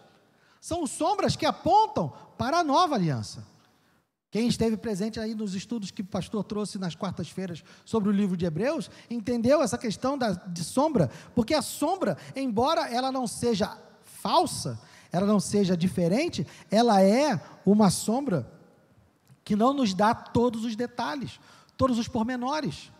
[0.61, 3.45] São sombras que apontam para a nova aliança.
[4.31, 8.35] Quem esteve presente aí nos estudos que o pastor trouxe nas quartas-feiras sobre o livro
[8.35, 13.77] de Hebreus, entendeu essa questão da, de sombra, porque a sombra, embora ela não seja
[14.25, 14.79] falsa,
[15.11, 18.51] ela não seja diferente, ela é uma sombra
[19.43, 21.39] que não nos dá todos os detalhes,
[21.77, 22.91] todos os pormenores.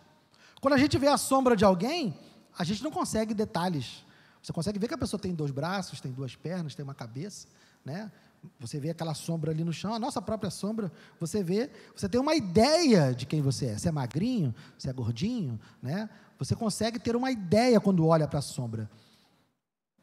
[0.60, 2.16] Quando a gente vê a sombra de alguém,
[2.56, 4.04] a gente não consegue detalhes.
[4.40, 7.48] Você consegue ver que a pessoa tem dois braços, tem duas pernas, tem uma cabeça,
[7.84, 8.12] né?
[8.60, 12.20] Você vê aquela sombra ali no chão, a nossa própria sombra, você vê, você tem
[12.20, 13.78] uma ideia de quem você é.
[13.78, 16.08] Se é magrinho, se é gordinho, né?
[16.38, 18.88] Você consegue ter uma ideia quando olha para a sombra.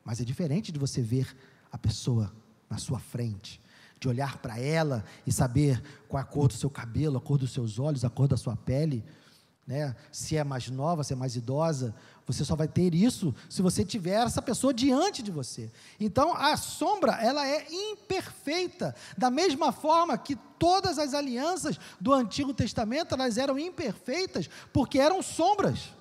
[0.04, 1.36] Mas é diferente de você ver
[1.72, 2.32] a pessoa
[2.70, 3.62] na sua frente,
[4.00, 7.54] de olhar para ela e saber qual a cor do seu cabelo, a cor dos
[7.54, 9.04] seus olhos, a cor da sua pele,
[9.66, 9.96] né?
[10.12, 13.86] Se é mais nova, se é mais idosa, você só vai ter isso se você
[13.86, 15.72] tiver essa pessoa diante de você.
[16.00, 22.54] Então, a sombra, ela é imperfeita, da mesma forma que todas as alianças do Antigo
[22.54, 25.94] Testamento, elas eram imperfeitas porque eram sombras.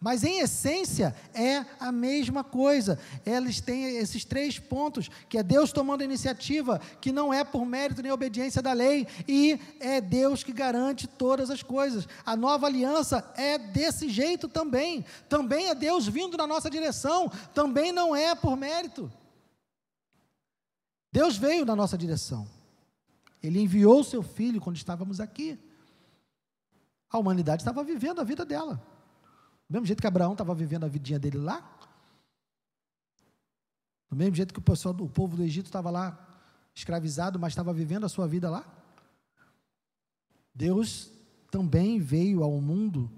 [0.00, 2.98] Mas em essência é a mesma coisa.
[3.26, 8.00] Eles têm esses três pontos, que é Deus tomando iniciativa, que não é por mérito
[8.00, 12.06] nem obediência da lei, e é Deus que garante todas as coisas.
[12.24, 15.04] A nova aliança é desse jeito também.
[15.28, 19.10] Também é Deus vindo na nossa direção, também não é por mérito.
[21.10, 22.46] Deus veio na nossa direção.
[23.42, 25.58] Ele enviou o seu filho quando estávamos aqui.
[27.10, 28.80] A humanidade estava vivendo a vida dela.
[29.68, 31.78] Do mesmo jeito que Abraão estava vivendo a vidinha dele lá.
[34.08, 36.26] Do mesmo jeito que o, pessoal, o povo do Egito estava lá
[36.74, 38.64] escravizado, mas estava vivendo a sua vida lá.
[40.54, 41.10] Deus
[41.50, 43.10] também veio ao mundo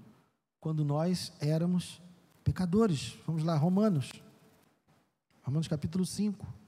[0.59, 2.01] quando nós éramos
[2.43, 3.17] pecadores.
[3.25, 4.11] Vamos lá, Romanos.
[5.41, 6.60] Romanos capítulo 5.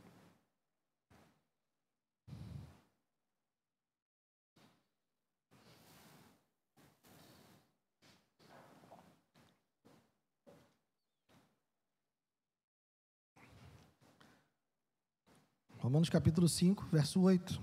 [15.83, 17.61] Romanos capítulo 5, verso 8.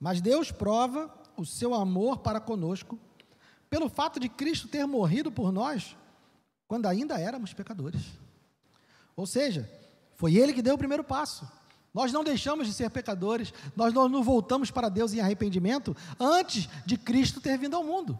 [0.00, 2.98] Mas Deus prova o seu amor para conosco
[3.68, 5.94] pelo fato de Cristo ter morrido por nós
[6.66, 8.06] quando ainda éramos pecadores.
[9.14, 9.70] Ou seja,
[10.14, 11.46] foi Ele que deu o primeiro passo.
[11.92, 16.96] Nós não deixamos de ser pecadores, nós não voltamos para Deus em arrependimento antes de
[16.96, 18.18] Cristo ter vindo ao mundo.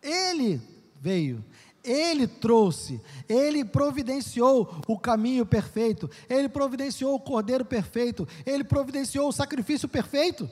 [0.00, 0.62] Ele
[1.00, 1.44] veio,
[1.84, 9.32] ele trouxe, Ele providenciou o caminho perfeito, Ele providenciou o cordeiro perfeito, Ele providenciou o
[9.32, 10.48] sacrifício perfeito.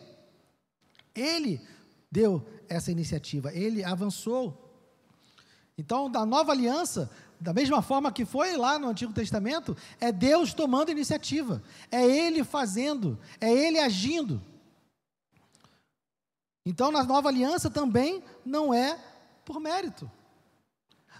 [1.14, 1.58] Ele
[2.10, 4.58] deu essa iniciativa, Ele avançou.
[5.78, 10.52] Então, da nova aliança, da mesma forma que foi lá no Antigo Testamento, é Deus
[10.52, 14.42] tomando iniciativa, é Ele fazendo, é Ele agindo.
[16.64, 18.98] Então, na nova aliança também não é
[19.46, 20.10] por mérito.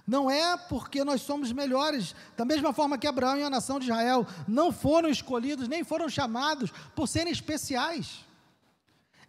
[0.07, 3.87] Não é porque nós somos melhores, da mesma forma que Abraão e a nação de
[3.87, 8.25] Israel não foram escolhidos, nem foram chamados por serem especiais.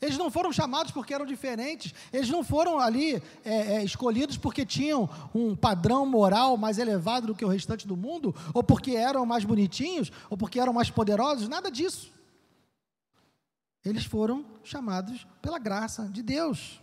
[0.03, 4.65] Eles não foram chamados porque eram diferentes, eles não foram ali é, é, escolhidos porque
[4.65, 9.25] tinham um padrão moral mais elevado do que o restante do mundo, ou porque eram
[9.25, 12.11] mais bonitinhos, ou porque eram mais poderosos, nada disso.
[13.85, 16.82] Eles foram chamados pela graça de Deus.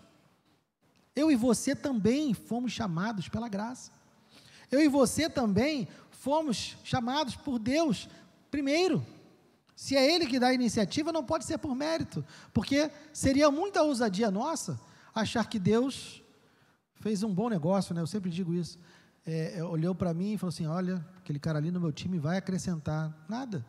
[1.15, 3.91] Eu e você também fomos chamados pela graça.
[4.71, 8.09] Eu e você também fomos chamados por Deus
[8.51, 9.05] primeiro.
[9.75, 13.83] Se é Ele que dá a iniciativa, não pode ser por mérito, porque seria muita
[13.83, 14.79] ousadia nossa
[15.15, 16.23] achar que Deus
[16.97, 18.01] fez um bom negócio, né?
[18.01, 18.79] Eu sempre digo isso.
[19.27, 22.19] É, é olhou para mim e falou assim: Olha, aquele cara ali no meu time
[22.19, 23.11] vai acrescentar.
[23.29, 23.65] Nada.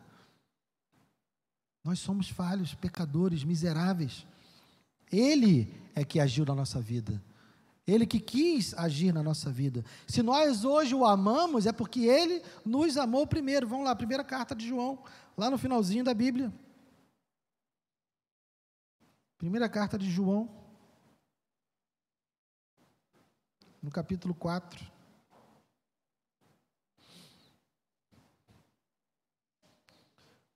[1.82, 4.26] Nós somos falhos, pecadores, miseráveis.
[5.10, 7.20] Ele é que agiu na nossa vida.
[7.86, 9.84] Ele que quis agir na nossa vida.
[10.06, 13.66] Se nós hoje o amamos, é porque ele nos amou primeiro.
[13.66, 15.02] Vamos lá, primeira carta de João,
[15.36, 16.52] lá no finalzinho da Bíblia.
[19.36, 20.48] Primeira carta de João,
[23.82, 24.92] no capítulo 4.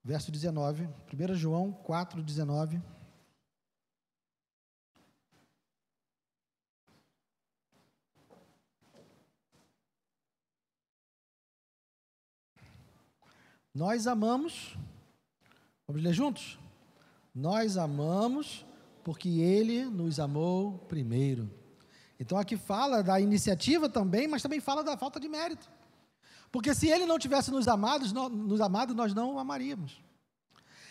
[0.05, 2.81] Verso 19, 1 João 4, 19.
[13.77, 14.75] Nós amamos,
[15.87, 16.59] vamos ler juntos?
[17.35, 18.65] Nós amamos
[19.05, 21.51] porque Ele nos amou primeiro.
[22.19, 25.71] Então aqui fala da iniciativa também, mas também fala da falta de mérito.
[26.51, 30.01] Porque se Ele não tivesse nos amado, nos amado nós não o amaríamos.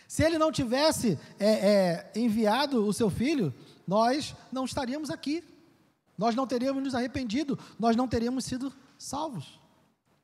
[0.08, 3.52] Se Ele não tivesse é, é, enviado o Seu Filho,
[3.88, 5.44] nós não estaríamos aqui.
[6.16, 9.60] Nós não teríamos nos arrependido, nós não teríamos sido salvos.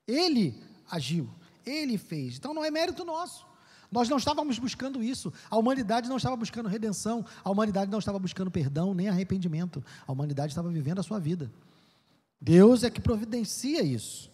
[0.07, 1.27] Ele agiu.
[1.65, 2.37] Ele fez.
[2.37, 3.45] Então não é mérito nosso.
[3.91, 5.33] Nós não estávamos buscando isso.
[5.49, 7.25] A humanidade não estava buscando redenção.
[7.43, 9.83] A humanidade não estava buscando perdão nem arrependimento.
[10.07, 11.51] A humanidade estava vivendo a sua vida.
[12.39, 14.31] Deus é que providencia isso.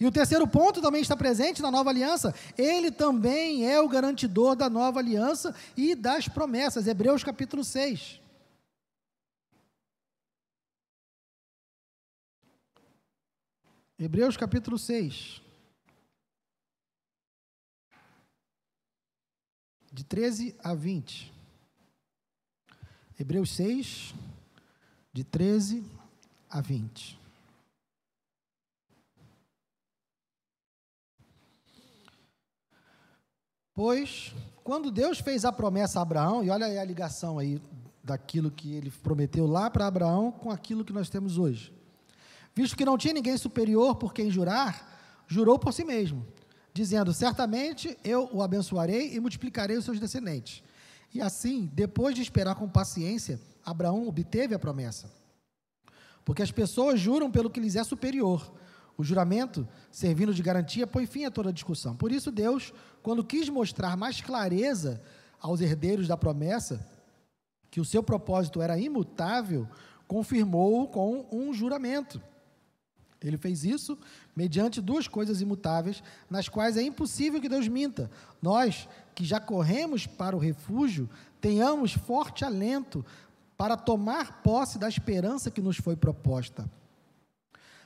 [0.00, 2.34] E o terceiro ponto também está presente na nova aliança.
[2.56, 6.86] Ele também é o garantidor da nova aliança e das promessas.
[6.86, 8.20] Hebreus capítulo 6.
[13.98, 15.43] Hebreus capítulo 6.
[19.94, 21.32] De 13 a 20.
[23.18, 24.12] Hebreus 6,
[25.12, 25.84] de 13
[26.50, 27.16] a 20.
[33.72, 34.34] Pois,
[34.64, 37.62] quando Deus fez a promessa a Abraão, e olha aí a ligação aí
[38.02, 41.72] daquilo que ele prometeu lá para Abraão com aquilo que nós temos hoje.
[42.52, 46.26] Visto que não tinha ninguém superior por quem jurar, jurou por si mesmo,
[46.74, 50.62] dizendo: Certamente eu o abençoarei e multiplicarei os seus descendentes.
[51.14, 55.08] E assim, depois de esperar com paciência, Abraão obteve a promessa.
[56.24, 58.52] Porque as pessoas juram pelo que lhes é superior.
[58.96, 61.94] O juramento, servindo de garantia, põe fim a toda discussão.
[61.96, 62.72] Por isso, Deus,
[63.02, 65.00] quando quis mostrar mais clareza
[65.40, 66.84] aos herdeiros da promessa,
[67.70, 69.68] que o seu propósito era imutável,
[70.06, 72.20] confirmou com um juramento.
[73.24, 73.98] Ele fez isso
[74.36, 78.10] mediante duas coisas imutáveis, nas quais é impossível que Deus minta.
[78.42, 81.08] Nós, que já corremos para o refúgio,
[81.40, 83.04] tenhamos forte alento
[83.56, 86.68] para tomar posse da esperança que nos foi proposta.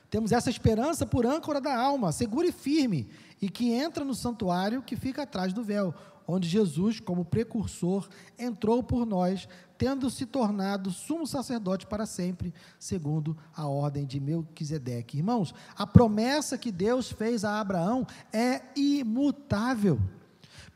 [0.09, 3.07] Temos essa esperança por âncora da alma, segura e firme,
[3.41, 5.93] e que entra no santuário que fica atrás do véu,
[6.29, 8.07] onde Jesus, como precursor,
[8.37, 15.17] entrou por nós, tendo se tornado sumo sacerdote para sempre, segundo a ordem de Melquisedeque.
[15.17, 19.99] Irmãos, a promessa que Deus fez a Abraão é imutável.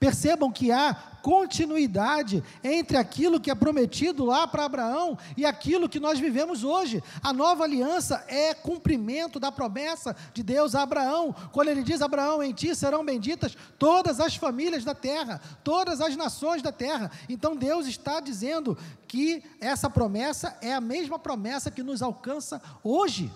[0.03, 5.97] Percebam que há continuidade entre aquilo que é prometido lá para Abraão e aquilo que
[5.97, 7.01] nós vivemos hoje.
[7.23, 12.43] A nova aliança é cumprimento da promessa de Deus a Abraão, quando ele diz: Abraão,
[12.43, 17.09] em ti serão benditas todas as famílias da terra, todas as nações da terra.
[17.29, 18.77] Então Deus está dizendo
[19.07, 23.31] que essa promessa é a mesma promessa que nos alcança hoje.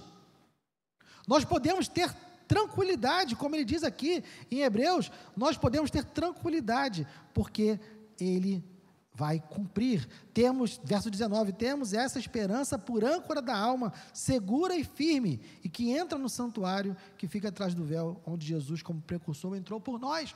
[1.26, 2.14] Nós podemos ter
[2.48, 7.80] tranquilidade, como ele diz aqui em Hebreus, nós podemos ter tranquilidade, porque
[8.20, 8.64] ele
[9.18, 10.08] vai cumprir.
[10.32, 15.90] Temos, verso 19, temos essa esperança por âncora da alma, segura e firme, e que
[15.90, 20.36] entra no santuário que fica atrás do véu, onde Jesus, como precursor, entrou por nós.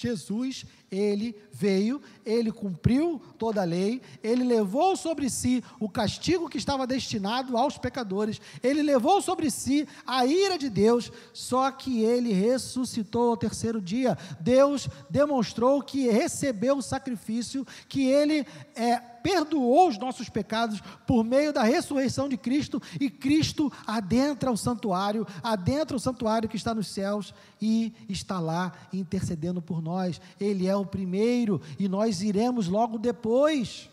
[0.00, 6.56] Jesus, ele veio, ele cumpriu toda a lei, ele levou sobre si o castigo que
[6.56, 12.32] estava destinado aos pecadores, ele levou sobre si a ira de Deus, só que ele
[12.32, 14.16] ressuscitou ao terceiro dia.
[14.40, 21.52] Deus demonstrou que recebeu o sacrifício, que ele é perdoou os nossos pecados por meio
[21.52, 26.88] da ressurreição de Cristo, e Cristo adentra o santuário, adentra o santuário que está nos
[26.88, 30.20] céus e está lá intercedendo por nós.
[30.40, 33.88] Ele é o primeiro e nós iremos logo depois.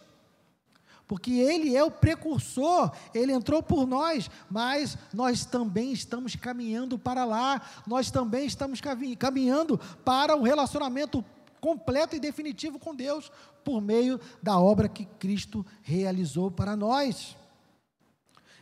[1.07, 7.23] Porque ele é o precursor, ele entrou por nós, mas nós também estamos caminhando para
[7.23, 8.81] lá, nós também estamos
[9.17, 11.23] caminhando para o relacionamento
[11.67, 13.29] completo e definitivo com Deus,
[13.61, 17.35] por meio da obra que Cristo realizou para nós.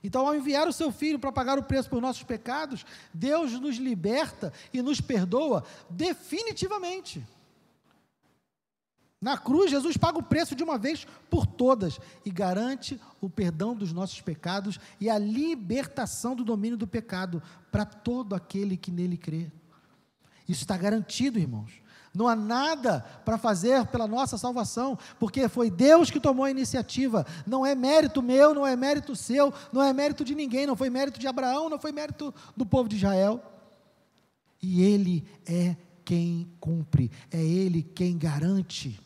[0.03, 2.83] Então, ao enviar o seu filho para pagar o preço por nossos pecados,
[3.13, 7.23] Deus nos liberta e nos perdoa definitivamente.
[9.21, 13.75] Na cruz, Jesus paga o preço de uma vez por todas e garante o perdão
[13.75, 17.41] dos nossos pecados e a libertação do domínio do pecado
[17.71, 19.51] para todo aquele que nele crê.
[20.49, 21.84] Isso está garantido, irmãos.
[22.15, 27.25] Não há nada para fazer pela nossa salvação, porque foi Deus que tomou a iniciativa.
[27.45, 30.89] Não é mérito meu, não é mérito seu, não é mérito de ninguém, não foi
[30.89, 33.43] mérito de Abraão, não foi mérito do povo de Israel.
[34.61, 38.99] E Ele é quem cumpre, é Ele quem garante.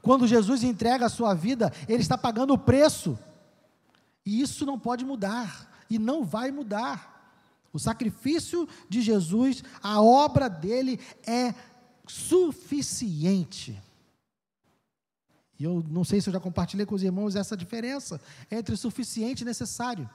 [0.00, 3.18] Quando Jesus entrega a sua vida, Ele está pagando o preço.
[4.24, 7.14] E isso não pode mudar, e não vai mudar.
[7.72, 11.52] O sacrifício de Jesus, a obra dele é
[12.06, 13.80] suficiente.
[15.58, 19.42] E eu não sei se eu já compartilhei com os irmãos essa diferença entre suficiente
[19.42, 20.08] e necessário.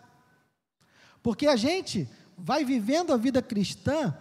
[1.24, 4.16] Porque a gente vai vivendo a vida cristã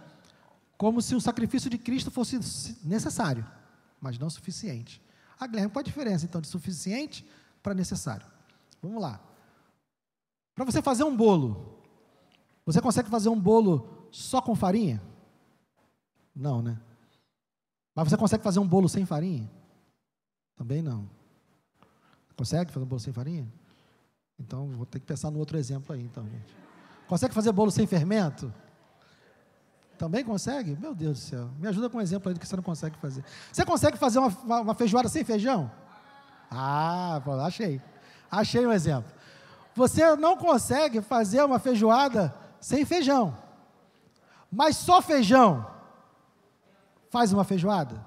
[0.77, 2.39] como se o sacrifício de Cristo fosse
[2.83, 3.45] necessário,
[3.99, 5.01] mas não suficiente.
[5.37, 7.25] A Guilherme, qual a diferença então de suficiente
[7.61, 8.25] para necessário?
[8.81, 9.19] Vamos lá.
[10.55, 11.81] Para você fazer um bolo,
[12.65, 15.01] você consegue fazer um bolo só com farinha?
[16.35, 16.79] Não, né?
[17.99, 19.49] Mas você consegue fazer um bolo sem farinha?
[20.55, 21.09] Também não.
[22.35, 23.47] Consegue fazer um bolo sem farinha?
[24.39, 26.55] Então, vou ter que pensar no outro exemplo aí, então, gente.
[27.07, 28.53] Consegue fazer bolo sem fermento?
[29.97, 30.77] Também consegue?
[30.79, 31.49] Meu Deus do céu.
[31.59, 33.23] Me ajuda com um exemplo aí do que você não consegue fazer.
[33.51, 35.69] Você consegue fazer uma, uma feijoada sem feijão?
[36.49, 37.81] Ah, achei.
[38.31, 39.11] Achei um exemplo.
[39.75, 43.37] Você não consegue fazer uma feijoada sem feijão.
[44.49, 45.78] Mas só feijão
[47.09, 48.03] faz uma feijoada?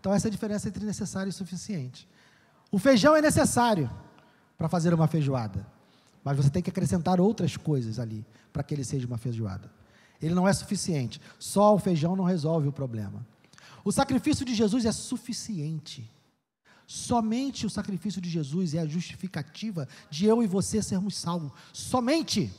[0.00, 2.08] Então, essa é a diferença entre necessário e suficiente.
[2.70, 3.90] O feijão é necessário
[4.56, 5.66] para fazer uma feijoada,
[6.22, 9.70] mas você tem que acrescentar outras coisas ali para que ele seja uma feijoada.
[10.20, 13.24] Ele não é suficiente, só o feijão não resolve o problema.
[13.84, 16.10] O sacrifício de Jesus é suficiente.
[16.86, 21.52] Somente o sacrifício de Jesus é a justificativa de eu e você sermos salvos.
[21.72, 22.50] Somente.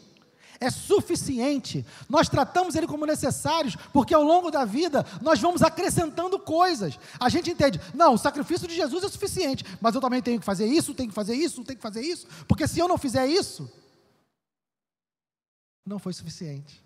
[0.60, 1.86] É suficiente.
[2.10, 7.00] Nós tratamos ele como necessários, porque ao longo da vida nós vamos acrescentando coisas.
[7.20, 10.46] A gente entende, não, o sacrifício de Jesus é suficiente, mas eu também tenho que
[10.46, 13.26] fazer isso, tenho que fazer isso, tenho que fazer isso, porque se eu não fizer
[13.28, 13.72] isso,
[15.86, 16.84] não foi suficiente.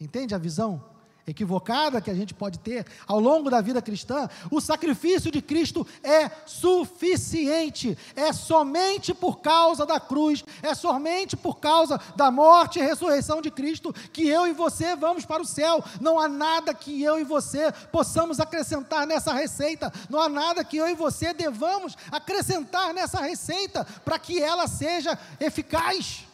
[0.00, 0.97] Entende a visão?
[1.30, 5.86] Equivocada que a gente pode ter ao longo da vida cristã, o sacrifício de Cristo
[6.02, 12.82] é suficiente, é somente por causa da cruz, é somente por causa da morte e
[12.82, 15.84] ressurreição de Cristo que eu e você vamos para o céu.
[16.00, 20.76] Não há nada que eu e você possamos acrescentar nessa receita, não há nada que
[20.76, 26.27] eu e você devamos acrescentar nessa receita para que ela seja eficaz.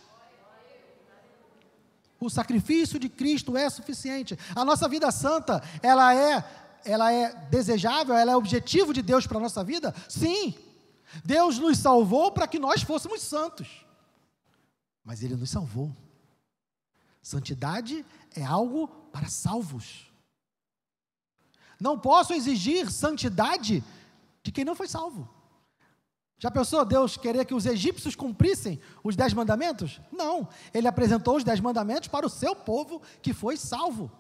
[2.24, 4.38] O sacrifício de Cristo é suficiente.
[4.54, 6.42] A nossa vida santa, ela é,
[6.84, 9.94] ela é desejável, ela é objetivo de Deus para a nossa vida?
[10.08, 10.54] Sim.
[11.22, 13.84] Deus nos salvou para que nós fôssemos santos.
[15.04, 15.94] Mas Ele nos salvou.
[17.20, 18.04] Santidade
[18.34, 20.10] é algo para salvos.
[21.78, 23.84] Não posso exigir santidade
[24.42, 25.28] de quem não foi salvo.
[26.38, 30.00] Já pensou Deus querer que os egípcios cumprissem os dez mandamentos?
[30.12, 30.48] Não.
[30.72, 34.10] Ele apresentou os dez mandamentos para o seu povo que foi salvo.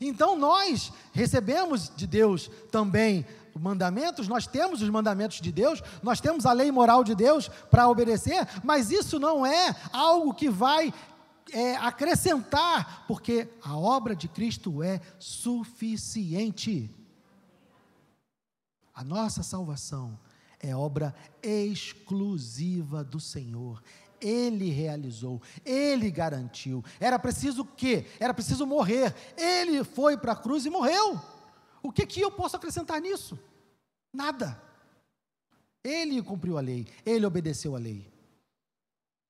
[0.00, 3.24] Então nós recebemos de Deus também
[3.54, 7.88] mandamentos, nós temos os mandamentos de Deus, nós temos a lei moral de Deus para
[7.88, 10.92] obedecer, mas isso não é algo que vai
[11.52, 16.90] é, acrescentar, porque a obra de Cristo é suficiente.
[18.92, 20.18] A nossa salvação
[20.64, 23.82] é obra exclusiva do Senhor.
[24.20, 26.82] Ele realizou, ele garantiu.
[26.98, 28.06] Era preciso o quê?
[28.18, 29.14] Era preciso morrer.
[29.36, 31.20] Ele foi para a cruz e morreu.
[31.82, 33.38] O que, que eu posso acrescentar nisso?
[34.10, 34.60] Nada.
[35.82, 38.10] Ele cumpriu a lei, ele obedeceu a lei.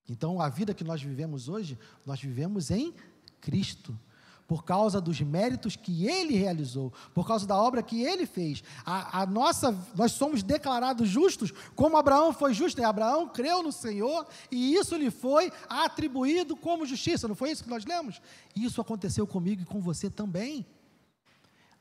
[0.08, 1.76] Então, a vida que nós vivemos hoje,
[2.06, 2.94] nós vivemos em
[3.40, 3.98] Cristo
[4.46, 8.62] por causa dos méritos que ele realizou, por causa da obra que ele fez.
[8.84, 12.80] A, a, nossa, nós somos declarados justos, como Abraão foi justo.
[12.80, 17.26] E Abraão creu no Senhor e isso lhe foi atribuído como justiça.
[17.26, 18.20] Não foi isso que nós lemos?
[18.54, 20.66] Isso aconteceu comigo e com você também.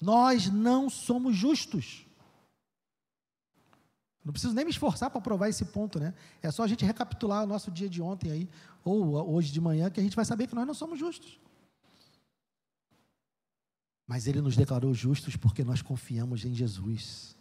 [0.02, 2.06] Nós não somos justos.
[4.24, 6.14] Não preciso nem me esforçar para provar esse ponto, né?
[6.42, 8.50] É só a gente recapitular o nosso dia de ontem aí,
[8.86, 11.38] ou hoje de manhã, que a gente vai saber que nós não somos justos.
[14.08, 17.34] Mas Ele nos declarou justos porque nós confiamos em Jesus.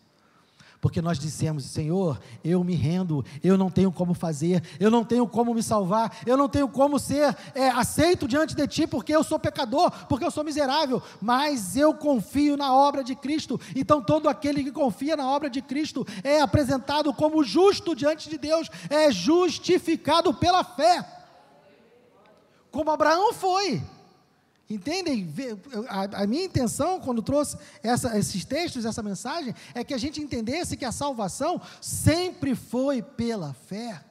[0.83, 5.29] Porque nós dissemos: Senhor, eu me rendo, eu não tenho como fazer, eu não tenho
[5.29, 9.23] como me salvar, eu não tenho como ser é, aceito diante de Ti, porque eu
[9.23, 13.61] sou pecador, porque eu sou miserável, mas eu confio na obra de Cristo.
[13.77, 18.37] Então, todo aquele que confia na obra de Cristo é apresentado como justo diante de
[18.37, 21.07] Deus, é justificado pela fé,
[22.73, 23.81] como Abraão foi.
[24.69, 25.33] Entendem?
[25.89, 30.77] A, minha intenção, quando trouxe essa, esses textos, essa mensagem, é que a gente entendesse
[30.77, 34.03] que a salvação sempre foi pela fé.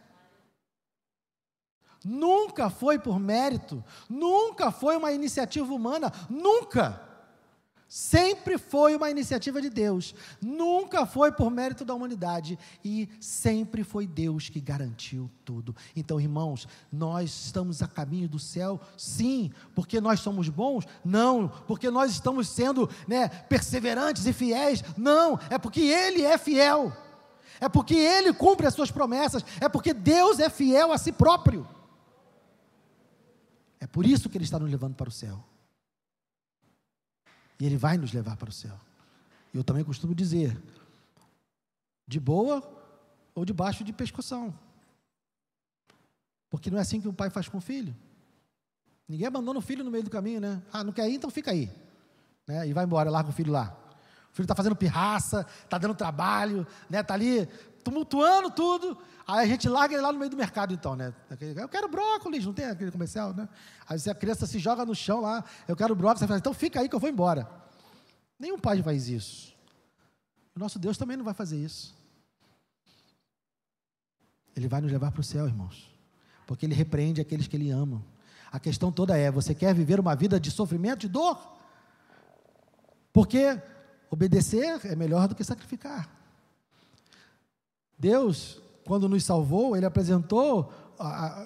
[2.04, 7.11] Nunca foi por mérito, nunca foi uma iniciativa humana, nunca.
[7.94, 14.08] Sempre foi uma iniciativa de Deus, nunca foi por mérito da humanidade e sempre foi
[14.08, 15.76] Deus que garantiu tudo.
[15.94, 20.86] Então, irmãos, nós estamos a caminho do céu, sim, porque nós somos bons?
[21.04, 24.82] Não, porque nós estamos sendo né, perseverantes e fiéis?
[24.96, 26.96] Não, é porque Ele é fiel,
[27.60, 31.68] é porque Ele cumpre as suas promessas, é porque Deus é fiel a si próprio.
[33.82, 35.51] É por isso que Ele está nos levando para o céu.
[37.62, 38.76] E Ele vai nos levar para o céu.
[39.54, 40.60] Eu também costumo dizer,
[42.08, 42.60] de boa
[43.36, 44.52] ou debaixo de pescoção.
[46.50, 47.96] Porque não é assim que o pai faz com o filho.
[49.08, 50.60] Ninguém abandona o filho no meio do caminho, né?
[50.74, 51.72] Ah, não quer ir, então fica aí.
[52.48, 52.68] Né?
[52.68, 53.78] E vai embora, larga o filho lá.
[54.32, 57.02] O filho está fazendo pirraça, está dando trabalho, né?
[57.02, 57.48] Está ali
[57.84, 58.98] tumultuando tudo.
[59.28, 61.14] Aí a gente larga ele lá no meio do mercado, então, né?
[61.56, 63.48] Eu quero brócolis, não tem aquele comercial, né?
[63.88, 66.88] Aí a criança se joga no chão lá, eu quero brócolis, fala, então fica aí
[66.88, 67.50] que eu vou embora.
[68.40, 69.54] Nenhum pai faz isso.
[70.56, 71.96] O nosso Deus também não vai fazer isso.
[74.56, 75.90] Ele vai nos levar para o céu, irmãos.
[76.46, 78.04] Porque ele repreende aqueles que ele ama.
[78.52, 81.58] A questão toda é: você quer viver uma vida de sofrimento, de dor?
[83.14, 83.62] Porque
[84.12, 86.08] obedecer é melhor do que sacrificar.
[87.98, 90.72] Deus, quando nos salvou, Ele apresentou,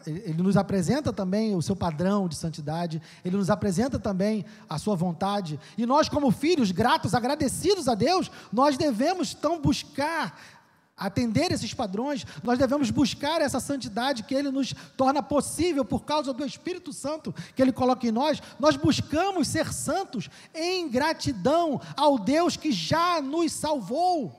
[0.08, 4.96] Ele nos apresenta também o seu padrão de santidade, Ele nos apresenta também a sua
[4.96, 10.40] vontade, e nós, como filhos gratos, agradecidos a Deus, nós devemos então buscar
[10.98, 16.32] atender esses padrões, nós devemos buscar essa santidade que Ele nos torna possível por causa
[16.32, 18.42] do Espírito Santo que Ele coloca em nós.
[18.60, 24.34] Nós buscamos ser santos em gratidão ao Deus que já nos salvou.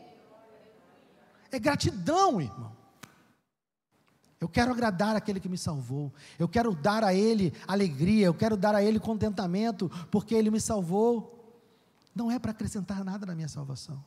[1.50, 2.74] É gratidão, irmão.
[4.40, 6.12] Eu quero agradar aquele que me salvou.
[6.38, 8.26] Eu quero dar a Ele alegria.
[8.26, 11.32] Eu quero dar a Ele contentamento, porque Ele me salvou.
[12.14, 14.02] Não é para acrescentar nada na minha salvação,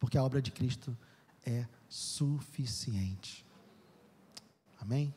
[0.00, 0.96] porque a obra de Cristo
[1.44, 3.44] é suficiente.
[4.80, 5.14] Amém?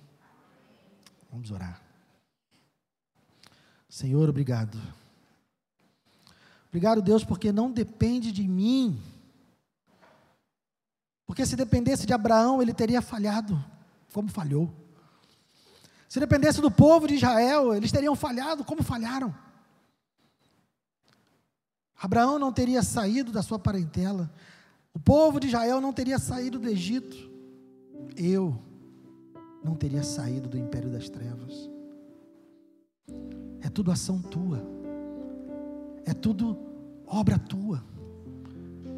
[1.32, 1.82] Vamos orar.
[3.90, 4.80] Senhor, obrigado.
[6.68, 9.02] Obrigado, Deus, porque não depende de mim.
[11.26, 13.64] Porque se dependesse de Abraão, ele teria falhado,
[14.14, 14.74] como falhou.
[16.08, 19.36] Se dependesse do povo de Israel, eles teriam falhado, como falharam.
[22.00, 24.32] Abraão não teria saído da sua parentela,
[24.98, 27.30] o povo de Israel não teria saído do Egito.
[28.16, 28.58] Eu
[29.64, 31.70] não teria saído do império das trevas.
[33.62, 34.60] É tudo ação tua.
[36.04, 36.58] É tudo
[37.06, 37.84] obra tua.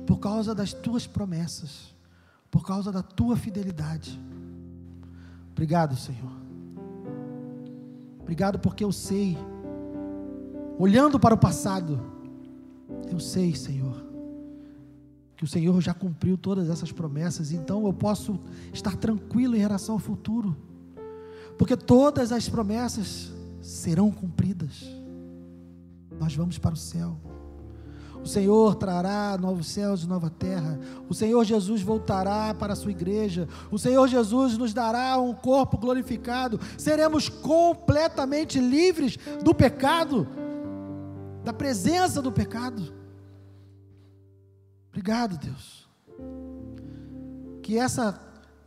[0.08, 1.94] Por causa das tuas promessas.
[2.50, 4.18] Por causa da tua fidelidade.
[5.52, 6.32] Obrigado, Senhor.
[8.22, 9.38] Obrigado porque eu sei,
[10.78, 12.00] olhando para o passado,
[13.12, 13.89] eu sei, Senhor,
[15.40, 18.38] que o Senhor já cumpriu todas essas promessas, então eu posso
[18.74, 20.54] estar tranquilo em relação ao futuro,
[21.58, 23.32] porque todas as promessas
[23.62, 24.86] serão cumpridas.
[26.20, 27.16] Nós vamos para o céu.
[28.22, 30.78] O Senhor trará novos céus e nova terra.
[31.08, 33.48] O Senhor Jesus voltará para a sua igreja.
[33.72, 36.60] O Senhor Jesus nos dará um corpo glorificado.
[36.78, 40.28] Seremos completamente livres do pecado,
[41.46, 43.00] da presença do pecado.
[45.00, 45.88] Obrigado, Deus.
[47.64, 48.20] Que essa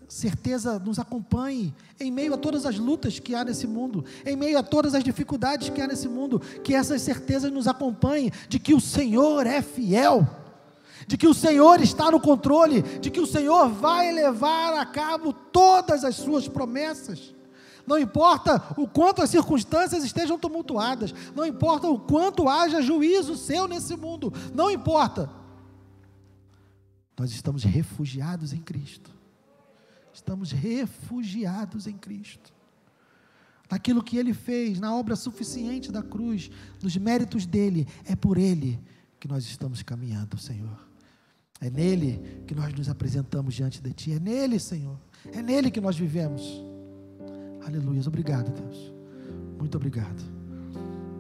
[0.08, 4.58] certeza nos acompanhe em meio a todas as lutas que há nesse mundo, em meio
[4.58, 8.72] a todas as dificuldades que há nesse mundo, que essas certezas nos acompanhem de que
[8.72, 10.26] o Senhor é fiel,
[11.06, 15.34] de que o Senhor está no controle, de que o Senhor vai levar a cabo
[15.34, 17.34] todas as suas promessas.
[17.86, 23.68] Não importa o quanto as circunstâncias estejam tumultuadas, não importa o quanto haja juízo seu
[23.68, 25.41] nesse mundo, não importa
[27.18, 29.10] nós estamos refugiados em Cristo.
[30.12, 32.52] Estamos refugiados em Cristo.
[33.70, 36.50] Naquilo que Ele fez, na obra suficiente da cruz,
[36.82, 38.78] nos méritos dele, é por Ele
[39.18, 40.78] que nós estamos caminhando, Senhor.
[41.60, 44.12] É nele que nós nos apresentamos diante de Ti.
[44.12, 44.98] É nele, Senhor.
[45.32, 46.42] É nele que nós vivemos.
[47.64, 48.02] Aleluia.
[48.06, 48.92] Obrigado, Deus.
[49.58, 50.22] Muito obrigado.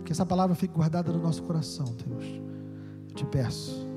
[0.04, 2.24] Que essa palavra fique guardada no nosso coração, Deus.
[3.08, 3.91] Eu te peço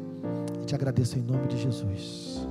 [0.65, 2.47] te agradeço em nome de Jesus.